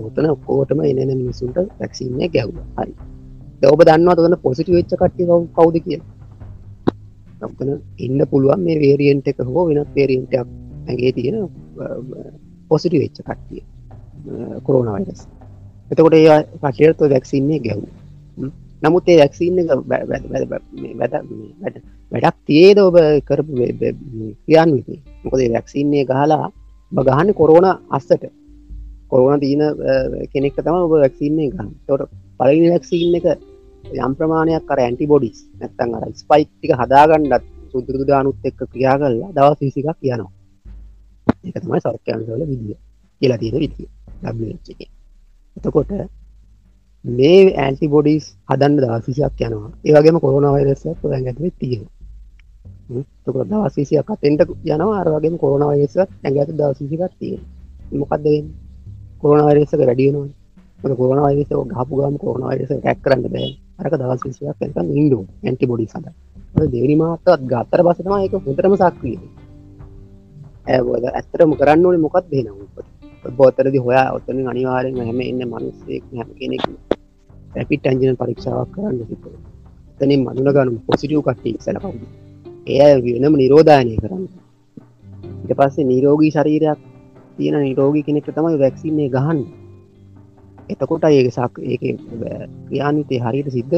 [0.00, 3.15] ඔතන ඔක්කෝටම එන මිනිසුන්ට වැක්සිීනය ගැව්ල හරි දැන්
[3.62, 6.06] ඔබ දන්නවා ඔතන පොසිටිව් වෙච්ච කට්ටිය කවු- කවුද කියලා?
[7.42, 10.48] ඔතන ඉන්න පුළුවන් මේ වේරියන්ට් එක හෝ වෙනත් වේරියන්ට් එකක්
[10.88, 11.36] ඇගේ තියෙන
[12.70, 13.62] පොසිටිව් වෙච්ච කට්ටිය
[14.64, 15.22] කොරෝනා වෛරස්
[15.90, 18.50] එතකොට ඒ කට්ටියට වැක්සිීනය ගැව්වා
[18.82, 22.96] නමුත් ඒ වැක්සිීන් එක වැ- වැ- වැ- වැ- මේ වැඩ මේ වැඩ- වැඩක් තියේද ඔබ
[23.28, 26.44] කරපු වෙ- වෙ- මේ ක්‍රියාන්විතේ මොකද ඒ වැක්සින්නේ ගහලා
[26.92, 28.22] ඔබ ගහන්න කොරෝන අස්සට.
[29.10, 29.62] කොරෝන තියන
[30.32, 32.02] කෙනෙක් තම ඔබ වැක්සින්නේ ගන්න තොට
[32.40, 33.26] පලනි වැක්සිීන් එක
[33.96, 39.60] යම් ප්‍රමාණයක් කර ඇන්ටිබොඩිස් නැත්තන් අර ස්පයික් ටික හදාගන්නත් සුදුරදු දානුත් එක්ක ක්‍රියා කරලා දවස්
[39.60, 40.32] විසිකක් කියනවා
[41.44, 42.78] ඒක තමයි සෞඛ්‍යන්සවල විදිිය
[43.20, 43.88] කියලා තියෙන විදිිය.
[44.24, 44.88] WHO එකේ.
[45.56, 45.90] එතකොට
[47.04, 49.70] මේ ඇන්ටිබොඩිස් හදන්න දවසිසියක් යනවා.
[49.84, 51.84] ඒවගේම කොරුණ වෛරසයක් දැන් ඇතුවේ තියෙන
[53.24, 55.00] තක දවසිසියක් අතෙන්ට යනවා.
[55.00, 57.42] අරවගේ කොරුණ වෛරසක් ඇඟ ඇතු දවසිසිකක් තියෙන
[57.92, 58.26] මොකක්ද
[59.20, 60.28] කොරුණ වෛරසක වැඩියනවා
[60.86, 63.50] මක කොරුණ වෛරස ගහපු ගම කොරුණ වෛරස රැක් කරන්න බෑ.
[63.78, 66.06] අරක දවස් විසියක් ඇක ඉන්ඩු ඇන්ටිබොඩි සඳ
[66.66, 69.18] දෙවනි මාතත් ගත්තර බසතම එක හොතරම සක්්‍රිය.
[70.66, 72.86] ඇබෝද ඇත්තරම කරන්න ඕනේ මොකක් දෙනවා
[73.30, 76.64] බෝතරදි හොයා ඔත්තන අනිවාරෙන් හැම එන්න මනුස්සෙක් හැම කෙනෙක්
[77.54, 79.24] රැපිට් ඇන්ජින පරීක්ෂාවක් කරන්න සිත.
[79.98, 81.90] තනින් මදුන ගනු පොසිටිය් කට්ටි සැලකවු
[82.66, 84.24] එය වෙනම නිරෝධානය කරන්න.
[85.42, 86.80] ඉට පස්සේ නිරෝගී ශරීරයක්
[87.36, 89.40] තියෙන නිරෝගී කෙනෙක්ට තමයි වැක්සින්නේ ගහන්න.
[90.68, 91.82] එතකොට ඒ සක් ඒක
[92.66, 93.76] ක්‍රියාන්විතය හරියට සිද්ධ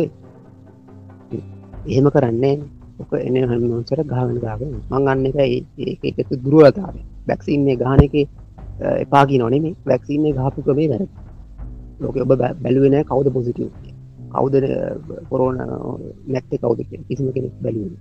[1.87, 2.55] එහෙම කරන්නේ
[2.98, 6.96] ඔක එන හමසට ගාවන ගාව මං අන්න එක ඒක එකතු දුරුවතාව
[7.29, 8.14] වැක්සින්නේ ගාන එක
[8.96, 11.05] එපාකි නොනෙමේ වැක්සින්නේ ගාපු ක්‍රමේ වැර
[12.01, 13.68] ලෝක ඔබ බැලුවෙන කවද පොසිටව්
[14.31, 14.55] කවුද
[15.29, 15.57] කොරෝන
[16.27, 17.96] නැක්ත කවුද කිසිම කෙනෙක් බැලුවෙන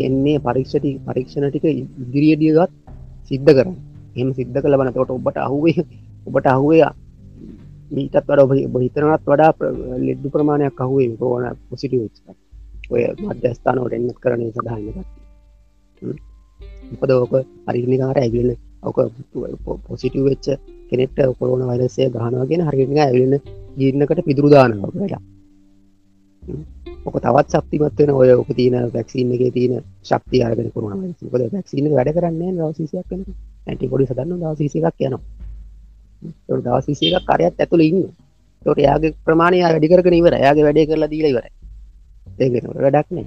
[0.00, 1.66] එන්නේ පරීක්ෂටි පරීක්ෂණ ටික
[2.02, 2.70] ඉදිරිියදියගත්
[3.24, 3.74] සිද්ධ කරන්න.
[4.16, 5.84] එම සිද්ධ කළ වනතකොට ඔබට අහුවේ
[6.26, 6.88] ඔබට අහුවේ
[7.90, 9.52] මීටත් වඩ ඔබ හිතනත් වඩා
[10.00, 11.98] ලෙඩ්ඩු ප්‍රමාණයක් අහුවේ කෝන පොසිටි
[12.90, 15.04] ඔය මධ්‍යස්ථානවට එන්නත් කරනය සඳහන්න
[16.90, 17.34] මොකද ඕක
[17.66, 18.98] අරිනිකාර ඇගලන්න ඕක
[19.86, 20.46] පොසිටව වෙච්ච
[20.88, 23.34] කෙනෙට කොරෝන වෛරසය ගහනවාගෙන හරිනික ඇවිලන්න
[23.76, 25.16] ගීන්නකට පිදුරුදානව වැඩ
[27.04, 30.94] ඕක තවත් ශක්තිමත්වෙන ඔය ඕක තියන වැක්සිීන් එක තියන ශක්ති අරගෙන කරුණ
[31.26, 33.22] ොද වැක්සිීන වැඩ කරන්න දවසිසයක් කන
[33.66, 35.22] ඇටි පොඩි සදන්න දවසිසයක් යනවා.
[36.64, 38.02] දවසිසයක් කරයක් ඇතුළ ඉන්න
[38.62, 41.44] තොට යාගේ ප්‍රමාණය වැඩිකරන ඉවර යාගේ වැඩේ කරලා දීල ඉවර
[42.38, 43.26] ඒගෙන වැඩක් නෑ.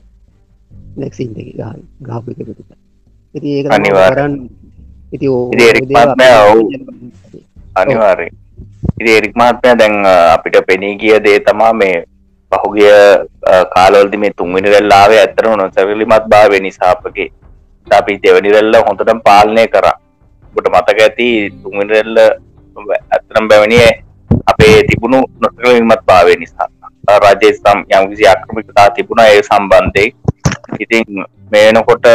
[0.97, 1.47] නැක්සින් දෙක
[2.02, 2.60] ගාපු එක පිට
[3.36, 4.34] ඉති ඒක අනිවාර්යෙන්.
[5.12, 5.28] ඉති
[7.75, 8.28] අනිවාරය
[8.99, 9.95] ඉති එරික් මහත්මය දැන්
[10.36, 12.06] අපිට පෙනී ගිය දේ තමා මේ
[12.52, 12.89] පහුගිය
[13.43, 17.30] අ, කාලවලදි මේ තුන්වෙනි රැල්ලාවේ ඇත්තටම නොසැලකිලිමත් භාවය නිසා අපගේ.
[17.88, 19.95] අපි දෙවනි රැල්ල හොඳටම පාලනය කරා.
[20.49, 21.28] ඔබට මතක ඇති
[21.63, 22.17] තුන්වෙනි රැල්ල
[22.88, 23.92] ඇත්තටම බැවනියේ
[24.48, 26.68] අපේ තිබුණු නොසැලකිලිමත් භාවය නිසා.
[27.08, 30.13] අ, රජයේ සම් යම්කිසි ආක්‍රමිකතා තිබුණා ඒ සම්බන්ධයෙන්.
[30.80, 32.06] ඉතින් මේනකොට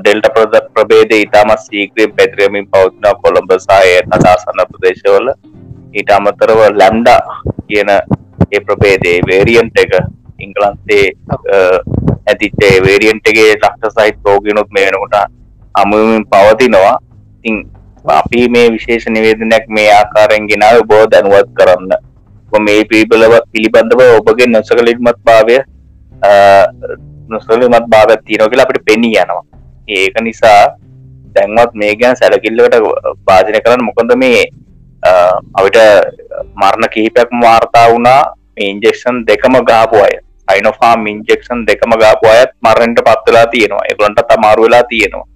[0.00, 5.28] ඩෙල්ට ප්‍රද ප්‍රබේද ඉතාමත් සීක්‍රයෙන් පැතිරමින් පවත්න කොළඹ සාය අදාසන්න ප්‍රදේශවල.
[5.94, 7.20] ඊට අමතරව ලැම්ඩා
[7.68, 9.92] කියන ඒ ප්‍රබේදේ වේරියන්ට එක
[10.38, 11.04] ඉංගලන්තේ
[12.26, 15.32] ඇතිත්තේ වේරියන්ටගේ ලක්ට සයිත් රෝගෙනුත් මේ වෙනකොට
[15.74, 16.98] අමුමින් පවතිනවා.
[17.44, 17.56] ඉතින්
[18.08, 21.92] අපි මේ විශේෂ නිවේදනයක් මේ ආකාරයෙන් ගෙනාව බෝ දැනුවත් කරන්න.
[22.52, 25.58] ඔබ මේ පිළිබලව පිළිබඳව ඔබගේ නොසකලින්මත් භාවය
[27.28, 29.44] නොසලිමත් භාගත් තියනෝ කියලා අපිට පෙනී යනවා.
[29.88, 30.76] ඒක නිසා
[31.34, 32.74] දැන්වත් මේ ගැන සැලකිල්ලට
[33.26, 34.42] භාජනය කරන්න මොකද මේ
[35.54, 35.78] අවිට
[36.56, 38.34] මරණ කිහිපයක් වාර්තා වුණා.
[38.56, 40.14] ඉන්ජෙක්ෂන් දෙකම ගාපු අය
[40.48, 43.84] අයිනොෆාම් ඉන්ජෙක්ෂන් දෙකම ගාපු අයත් මරණට පත්වෙලා තියෙනවා.
[43.90, 45.26] එගලන්ට තමාරු වෙලා තියෙනවා.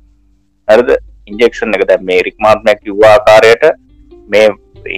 [0.69, 0.91] හරිද?
[1.27, 1.87] ඉන්ජෙක්ෂන් එක.
[1.89, 3.65] දැ මේ රික්මාත්මයක් කිව්වාකාරයට
[4.29, 4.49] මේ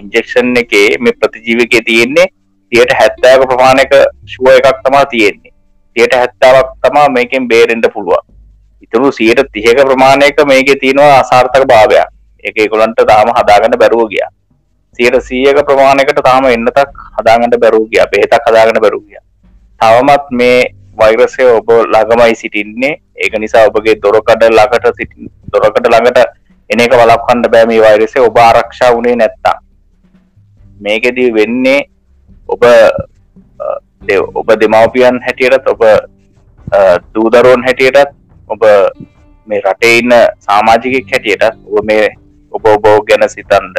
[0.01, 2.27] ඉන්ජෙක්ෂන් එකේ මේ ප්‍රතිජීවකය තියෙන්නේ
[2.73, 3.93] තියට හැත්තෑක ප්‍රමාණක
[4.33, 5.53] ශුව එකක් තමා තියෙන්නේ.
[5.97, 8.25] තියට හැත්තාවක් තමා මේකෙන් බේරෙන්ට පුළුවන්.
[8.83, 12.09] ඉතුරු සියට තිහක ප්‍රමාණයක මේක තියෙනවා අසාර්ථක භාවයක්.
[12.45, 14.31] එක එකුලන්ට තාම හදාගන්න බැරුව ගියා.
[14.99, 18.11] සියට සීයක ප්‍රමාණයකට තාම එන්නතක් හදාගන්න බැරුව ගියා.
[18.13, 19.25] බෙහෙතක් හදාගන්න බැරුව ගියා.
[19.81, 20.61] තවමත් මේ
[20.99, 22.95] වෛරසය ඔබ ළඟමයි සිටින්නේ.
[23.17, 26.19] ඒක නිසා ඔබගේ දොරකඩ ළඟට සිටි දොරකට ළඟට
[26.71, 28.19] එන එක වලක්වන්න බෑ මේ වෛරසය.
[28.21, 29.57] ඔබ ආරක්ෂා වුණේ නැත්තා
[30.81, 31.81] මේකෙදී වෙන්නේ
[32.49, 32.63] ඔබ
[34.03, 35.83] දෙ- ඔබ දෙමවපියන් හැටියටත් ඔබ
[37.15, 38.13] දූදරුවන් හැටියටත්
[38.49, 38.63] ඔබ
[39.49, 42.09] මේ රටේ ඉන්න සාමාජිකෙක් හැටියටත් ඔබ මේ
[42.53, 43.77] ඔබ ඔබෝ ගැන සිතන්ද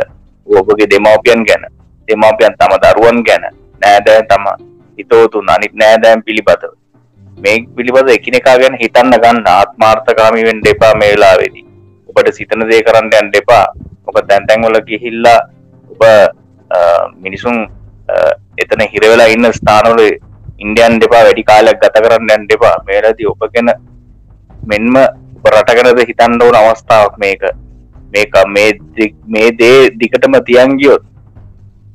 [0.48, 1.64] ඔබගේ දෙමවපියන් ගැන.
[2.08, 3.44] දෙමවපියන් තම දරුවන් ගැන.
[3.82, 4.46] නෑදෑ තම
[4.98, 6.74] හිතෝතුන් අනිත් නෑදෑම් පිළිබඳව.
[7.44, 11.66] මේ පිළිබඳ එකිනෙකා ගැන හිතන්න ගන්න ආත්මාර්ථකාමී වෙන්න එපා මේ වෙලාවේදී.
[12.10, 13.66] ඔබට සිතන දේ කරන්න යන්න එපා.
[14.08, 15.40] ඔබ දැන් තැන් වල ගිහිල්ලා
[15.92, 16.02] ඔබ
[16.72, 16.80] අ,
[17.26, 17.58] මිනිසුන්
[18.10, 18.16] අ,
[18.64, 20.02] එතන හිර වෙලා ඉන්න ස්ථානවල
[20.66, 22.76] ඉන්දියන් දෙපා වැඩි කාලයක් ගත කරන්න යන්න එපා.
[22.88, 23.70] මේලදී ඔබ ගැන
[24.72, 24.96] මෙන්ම
[25.38, 27.44] ඔබ රට ගැනද හිතන්න ඕන අවස්ථාවක් මේක.
[28.16, 31.04] මේක මේ දි- මේ දේ දිකටම තියන් ගියොත්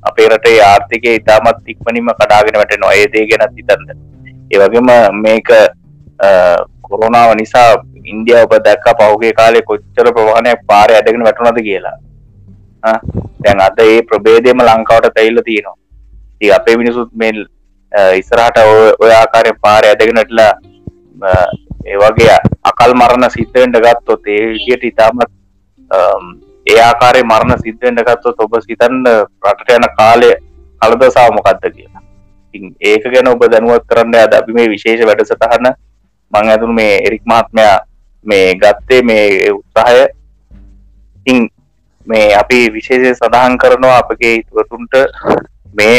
[0.02, 2.94] අපේ රටේ ආර්ථිකය ඉතාමත් ඉක්මනින්ම කඩාගෙන වැටෙනවා.
[2.94, 4.11] ඒ දේ ගැනත් හිතන්න.
[4.52, 4.88] ඒ වගේම
[5.22, 6.28] මේක අ,
[6.88, 7.68] කොරෝනාව නිසා
[8.04, 11.96] ඉන්දියාව ඔබ දැක්ක පහුගේ කාලේ කොච්චර ප්‍රවාහනයක් පාරේ ඇදගෙන වැටුණද කියලා.
[12.82, 12.98] ආ,
[13.44, 15.76] දැන් අද ඒ ප්‍රබේදයම ලංකාවට තැයිල්ල තියෙනවා.
[16.40, 17.32] ඉතින් අපේ මිනිසුත් මේ
[17.92, 20.52] අ, ඉස්සරහට ඔය- ඔය ආකාරයෙන් පාරේ ඇදගෙනටලා
[21.86, 22.36] ඒ වගේ
[22.70, 25.22] අකල් මරණ සිද්ධවෙන්ට ගත්තොත් ඒ විදියට ඉතාමත්
[25.90, 26.24] අම්,
[26.70, 29.04] ඒ ආකාරය මරණ සිද්ධවෙන්ට ගත්තොත් ඔබ සිතන්න
[29.48, 30.30] රටට යන කාලය
[30.82, 31.91] කලදසාාව මොකක්ද කියලා.
[32.54, 35.72] ඉතින් ඒක ගැන ඔබ දැනුවත් කරන්න අද අපි මේ විශේෂ වැඩසටහන
[36.32, 37.78] මං ඇතුළු මේ එරික් මහත්මයා
[38.26, 40.06] මේ ගත්තේ මේ උත්සාහය.
[41.16, 41.48] ඉතින්
[42.06, 44.94] මේ අපි විශේෂය සඳහන් කරනවා අපගේ හිතුවතුන්ට
[45.74, 45.98] මේ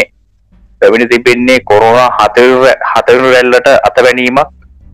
[0.81, 4.49] පැමිණි තිබෙන්නේ කොරෝනා හතරු රැල්ලට අතවැනීමක්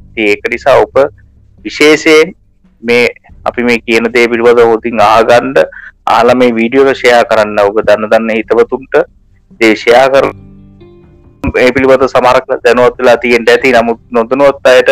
[0.10, 0.96] ඉතින් ඒක නිසා ඔබ
[1.66, 2.36] විශේෂයෙන්
[2.84, 3.08] මේ
[3.46, 5.64] අපි මේ කියන දේ පිළිබඳ හොතින් ආගන්ඩ
[6.08, 9.02] ආල මේ වීඩියෝ ෂයා කරන්න ඔබ දන්න දන්න හිතවතුන්ට
[9.62, 10.30] දේශයා කර
[11.56, 13.72] ඒ පිළිබඳ සමරක් දැනුවත් වෙලා තියෙන්ට ඇති.
[13.72, 14.90] නමුත් නොදනුවත් අයට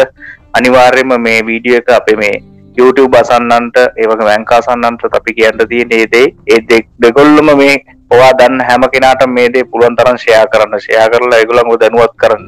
[0.54, 2.36] අනිවාර්යම මේ වීඩියෝ එක අපේ මේ
[2.78, 7.76] YouTube අසන්නන්ට ඒවක වැංකාසන්නන්ට අපි කියන්න තියෙන ඒදේ ඒ දෙක් දෙගොල්ලම මේ
[8.12, 10.80] ඔවා දන්න හැම කෙනාට මේ දේ පුළුවන් තරම් ෂයා කරන්න.
[10.80, 12.48] ෂයා කරලා ඒගොල්ලන්ව දැනුවත් කරන්න.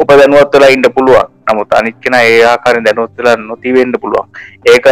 [0.00, 1.28] ඔබ දැනුවත් වෙලා ඉන්න පුළුවන්.
[1.50, 4.28] නමුත් අනිත් කෙනා ඒ ආකාරයෙන් දැනුවත් වෙලා නොතිවෙන්න පුළුවන්.
[4.64, 4.86] ඒක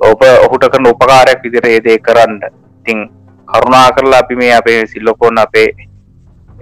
[0.00, 2.40] ඔබ ඔහුට කරන උපකාරයක් විදිර ඒදේ කරන්න.
[2.84, 3.08] තිං
[3.48, 5.68] කරුණා කරලා අපි මේ අපේ සිල්ලොකෝන් අපේ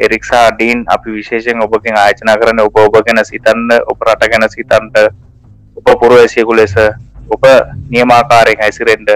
[0.00, 4.96] එරික්සා ඩීන් අපි විශේෂෙන් ඔබගෙන් ආයචනා කරන ඔබ ඔබ ගැන සිතන්න ඔප රට ගැන සිතන්ට
[5.76, 6.74] උප පුරුවසියකු ලෙස
[7.30, 7.44] ඔබ
[7.90, 9.10] නියමාකාරයෙන් හැසිරෙන්ට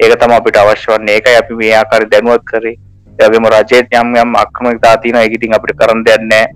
[0.00, 1.14] ඒක තම අපිට අවශ්‍ය වන්නේ.
[1.16, 2.76] ඒකයි අපි මේ ආකාරය දැනුවත් කරේ.
[3.18, 6.46] ඒවගේම රජයට යම් යම් අක්‍රමික තාතින එකඉතින් අපිට කරන්න දෙයන්නෑ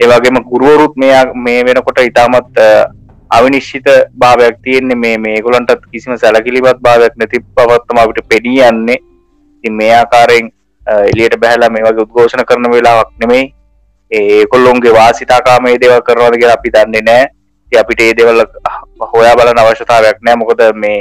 [0.00, 2.58] ඒවගේම ගුරුවරුත් මේ මේ වෙනකොට ඉතාමත්
[3.30, 3.88] අවිනිශ්චිත
[4.18, 4.96] භාවයක් තියෙන්නේ.
[4.96, 8.98] මේ මේගොලන්ටත් කිසිම සැලකිලිපත් භාවයක් නැති පවත්තම අපිට පෙනී යන්නේ.
[9.64, 10.50] ති මේ ආකාරයෙන්
[10.90, 13.44] එලියට බැහලා මේ වගේ උද්ඝෝෂණ කරන වෙලාවක් නෙමෙයි.
[14.10, 17.26] ඒකොල්ලොන්ගේ වාසිතාකාමේ දේව කරනවාදගේ අපි දන්නේ නෑ
[17.82, 18.44] අපිට ඒ දෙවල
[19.12, 21.00] හොයා බලන අවශ්‍යතාවයක් නෑ මොකද මේ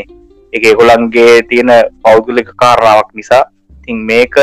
[0.53, 1.71] එක ඒගොලන්ගේ තියෙන
[2.03, 3.43] පෞද්ගලික කාරණාවක් නිසා.
[3.85, 4.35] තින් මේක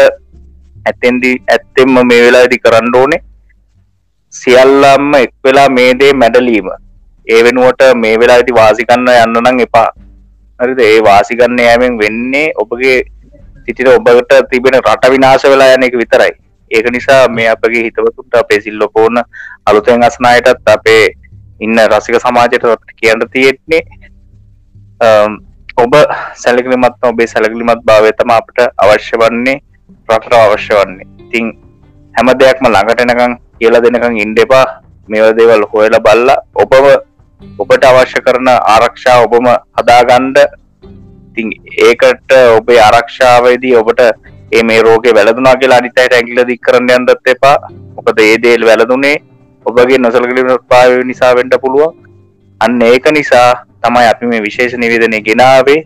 [0.86, 3.20] ඇත්තෙන්දි ඇත්තෙන්ම මේ වෙලා ඇති කරන්න ඕනේ.
[4.34, 6.68] සියල්ලම්ම එක් වෙලා මේ දේ මැඩලීම.
[7.28, 9.88] ඒ වෙනුවට මේ වෙලා ඇති වාසිකන්න යන්න නම් එපා.
[10.60, 10.78] හරිද?
[10.78, 12.98] ඒ වාසිකන්න යෑමෙන් වෙන්නේ ඔබගේ
[13.66, 16.32] සිටිට ඔබට තිබෙන රට විනාශ වෙලා යන එක විතරයි.
[16.70, 19.22] ඒක නිසා මේ අපගේ හිතවතුන්ට අපේ සිල්ලොකෝන
[19.66, 21.02] අලුතෙන් අසනායටත් අපේ
[21.60, 22.64] ඉන්න රසික සමාජයට
[23.00, 23.82] කියන්න තියෙන්නේ
[25.76, 25.94] ඔබ
[26.42, 29.56] සැලකිලිමත් ඔබේ සැලකිලිමත් භාවතම අපට අවශ්‍ය වන්නේ
[30.08, 31.06] රටට අවශ්‍ය වන්නේ.
[31.24, 31.46] ඉතිං
[32.14, 34.64] හැම දෙයක්ම ළඟටනකං කියලා දෙනකං ඉන්ඩෙපා
[35.08, 36.86] මෙව දේවල් හොයල බල්ලා ඔබව
[37.62, 39.46] ඔබට අවශ්‍ය කරන ආරක්ෂා ඔබම
[39.78, 40.38] හදාගණ්ඩ
[41.36, 41.52] ඉතිං
[41.86, 44.00] ඒකට ඔබේ ආරක්ෂාවේදී ඔබට
[44.52, 47.56] ඒ මේ රෝග වැලදුනා කියලා අනිතයට ඇගිල දික් කරන්න යන්දත් එපා.
[47.96, 49.16] මොකද ඒ දේල් වැලදුනේ
[49.66, 51.94] ඔබගේ නොසලකලිම පාව නිසා වෙන්ට පුළුවන්.
[52.60, 53.48] අන්න ඒක නිසා
[53.82, 55.80] තමයි අපි මේ විශේෂ නිවේදනය ගෙනාවේ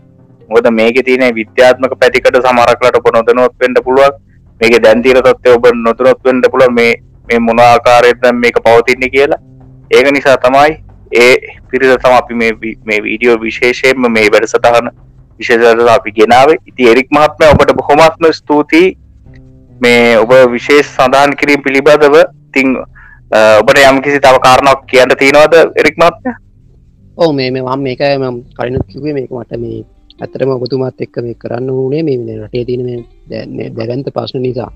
[0.49, 4.15] මොද මේක තියන විද්‍යාත්මක පැතිකට සමරක්ලට ඔබ නොදනොත් වෙන්ට පුළුවන්.
[4.61, 6.95] මේක දැන්තීර තත්වය ඔබ නොතුනොත් වෙන්ට පුළුව මේ
[7.29, 9.43] මේ මොනාකාරයද මේක පවතින්නේ කියලා.
[9.91, 10.79] ඒක නිසා තමයි
[11.13, 11.35] ඒ
[11.71, 14.91] පිරිස තම අපි මේ වීඩියෝ විශේෂයෙන්ම මේ වැඩසටහන
[15.41, 18.97] විශේෂ අපි ගෙනාව ඉති එරික් මහත්ම ඔබට බොහොමත්ම ස්තුතියි.
[19.83, 22.17] මේ ඔබ විශේෂ සඳහන් කිරීම පිළිබඳව.
[22.55, 22.77] තිං
[23.61, 26.37] ඔබට යම් කිසි තව කාරණක් කියන්න තියෙනවද එරික් මත්ය
[27.17, 29.85] ඕ මේ මේ මම මේකයි ම කලිනුත් කිවේ මේක මට මේ
[30.19, 32.03] ඇතරම ඔබතුමාත් එක්ක මේ කරන්න ඕනේ.
[32.03, 33.07] මේ රටේ තින
[33.77, 34.71] දැගන්ත ප්‍රශ්න නිසා.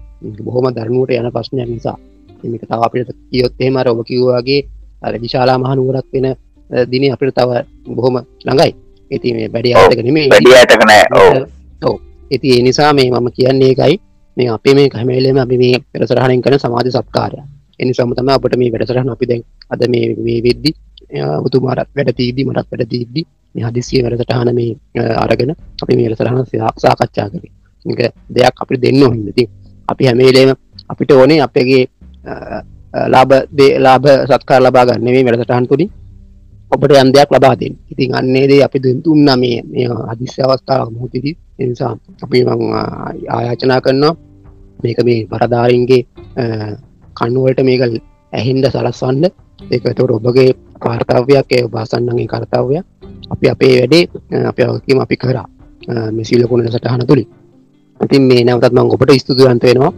[0.44, 1.96] බොහොම දරනුවට යන ප්‍රශ්නයක් නිසා.
[2.44, 4.60] එමික තව අපිට කියොත් එහෙමර ඔබ කිව්වාගේ
[5.02, 6.26] අර විශාලා මහනුවරක් වෙන
[6.90, 7.50] දින අපිට තව
[7.96, 8.72] බොහොම ළඟයි.
[9.10, 10.26] ඇති මේ බැඩි අතක නෙමේ
[11.82, 11.96] ඕ
[12.30, 13.96] ඇති ඒ නිසා මේ මම කියන්නේ එකයි
[14.36, 17.38] මේ අපේ මේ කහමේලම අපි මේ පෙරසරහණෙන් කන සමාධ සත්කාරය.
[17.80, 20.70] එනි සමතම අපට මේ වැඩසරහන අපි දැන් අද මේ වෙද්දි
[21.40, 23.24] ඔතුමාරත් වැඩ තීදී මටත් වැඩ තීද්දී
[23.64, 24.70] හදිසිය වැඩසටහන මේ
[25.16, 26.40] අරගෙන අපි මේ සරහන
[26.76, 28.12] සාකච්ඡා කරේ.
[28.30, 29.44] දෙයක් අපි දෙන්න හිදති
[29.88, 30.54] අපි හැමේලේම
[30.88, 31.82] අපිට ඕනේ අපගේ
[33.08, 35.04] ලාබ දේ ලාභ සත්කාර ලබා ගන්න.
[35.06, 35.90] මේ වැඩසටහන් තුළින්
[36.70, 37.74] ඔබට යම් දෙයක් ලබා දෙන්න.
[37.92, 41.92] ඉතින් අන්නේ දේ අපි දුන්තුන්න මේ මේ අදිස්්‍ය අවස්ථාව මුහතිති නිසා
[42.24, 42.38] අපි
[43.28, 44.14] ආයාචනා කරනවා.
[44.82, 46.02] මේක මේ පරධාරින්ගේ
[47.16, 47.82] කන්නුවලට මේක
[48.32, 49.24] ඇහින්ද සලස්වන්න.
[49.70, 50.50] ඒකට ඔබගේ
[50.80, 52.84] කාර්තාවයක් ඒ බාසන්නගේ කර්තාවයක්
[53.30, 54.04] අපි අපේ වැඩේ
[54.50, 55.46] අප අවකීම අපි කරා.
[56.16, 57.24] මෙසිල්ලකුණ සටහන තුළි
[58.00, 59.92] ඉතින් මේ නැවතත් මං ඔබට ස්තුතිවන්ත වෙනවා.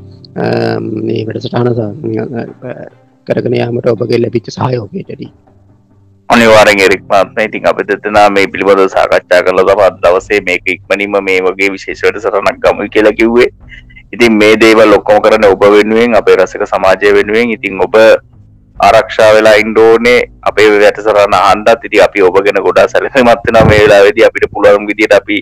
[1.07, 1.69] මේ වැඩ සටහන
[3.27, 5.31] කරගෙන යාමට ඔබගේ ලැබිච්ච සහයෝගයටදී.
[6.29, 11.69] අනිවාරෙන් එරික්මාත්ම ඉතින් අප දෙතනා මේ පිළිබඳ සාකච්ඡා කළ තවත් දවසේ මේක ඉක්මනින්ම මේ වගේ
[11.75, 13.47] විශේෂවට සටනක් ගම කියලා කිව්වේ.
[14.13, 17.53] ඉතින් මේ දේවල් ලොක්කොම කරන ඔබ වෙනුවෙන් අපේ රසක සමාජය වෙනුවෙන්.
[17.57, 17.95] ඉතින් ඔබ
[18.89, 24.91] ආරක්ෂා වෙලා ඉන්ඩෝනේ අපේ වැටසරන්න හන්ඩත් ඉති අපි ඔබගෙන ගොඩා සැලමත්වෙන මේ වෙලාවෙදි අපිට පුළුවන්
[24.91, 25.39] විදිට අපි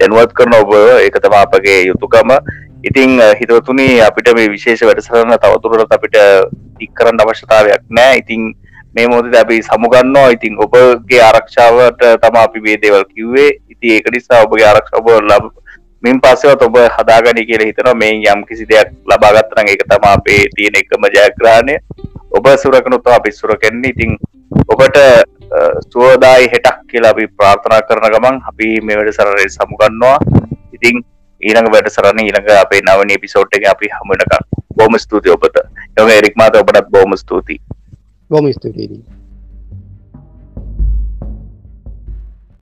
[0.00, 0.74] දැනුවත් කරන ඔබ
[1.06, 2.34] එකතම අපගේ යුතුකම
[2.82, 6.20] ඉතිං හිතවතුනි අපිට මේ විශේෂ වැඩසරන්න තවතුරට අපිට
[6.80, 8.20] ඉක්කරන්න අවශ්‍යතාවයක් නෑ.
[8.24, 8.52] ඉතිං
[8.94, 13.50] මේ මොද අපි සමුගන්නවා ඉතිං ඔබගේ ආරක්ෂාවට තම අපි වේදේවල් කිව්වේ.
[13.72, 15.50] ඉති ඒක නිසා ඔබගේ ආරක්ෂාව ලබ
[16.02, 17.94] මින් පස්සවත් ඔබ හදාගනි කියල හිතනවා.
[17.94, 21.76] මේ යම් කිසි දෙයක් ලබාගත්තන එක තම අපේ තියෙන එකම ජයග්‍රාණය
[22.30, 23.90] ඔබ සුරකනුත් අපි සුරකෙන්නේ.
[23.90, 24.18] ඉතිං
[24.68, 24.98] ඔබට
[25.92, 30.16] සුවදායි හෙටක් කියලා අපි ප්‍රාර්ථනා කරන ගමන් අපි මේ වැඩ සරරය සමුගන්නවා
[30.76, 31.02] ඉතිං
[31.40, 34.34] ඊළඟ වැඩ සරන්න ඊළඟ අපේ නවන පිසෝට් එක අපි හමුනක
[34.76, 35.56] බොම ස්තුති ඔබට.
[35.96, 37.60] යොම එරික්මාත ඔබටත් බොම ස්තුතියි.
[38.30, 39.23] බොම ස්තුතියි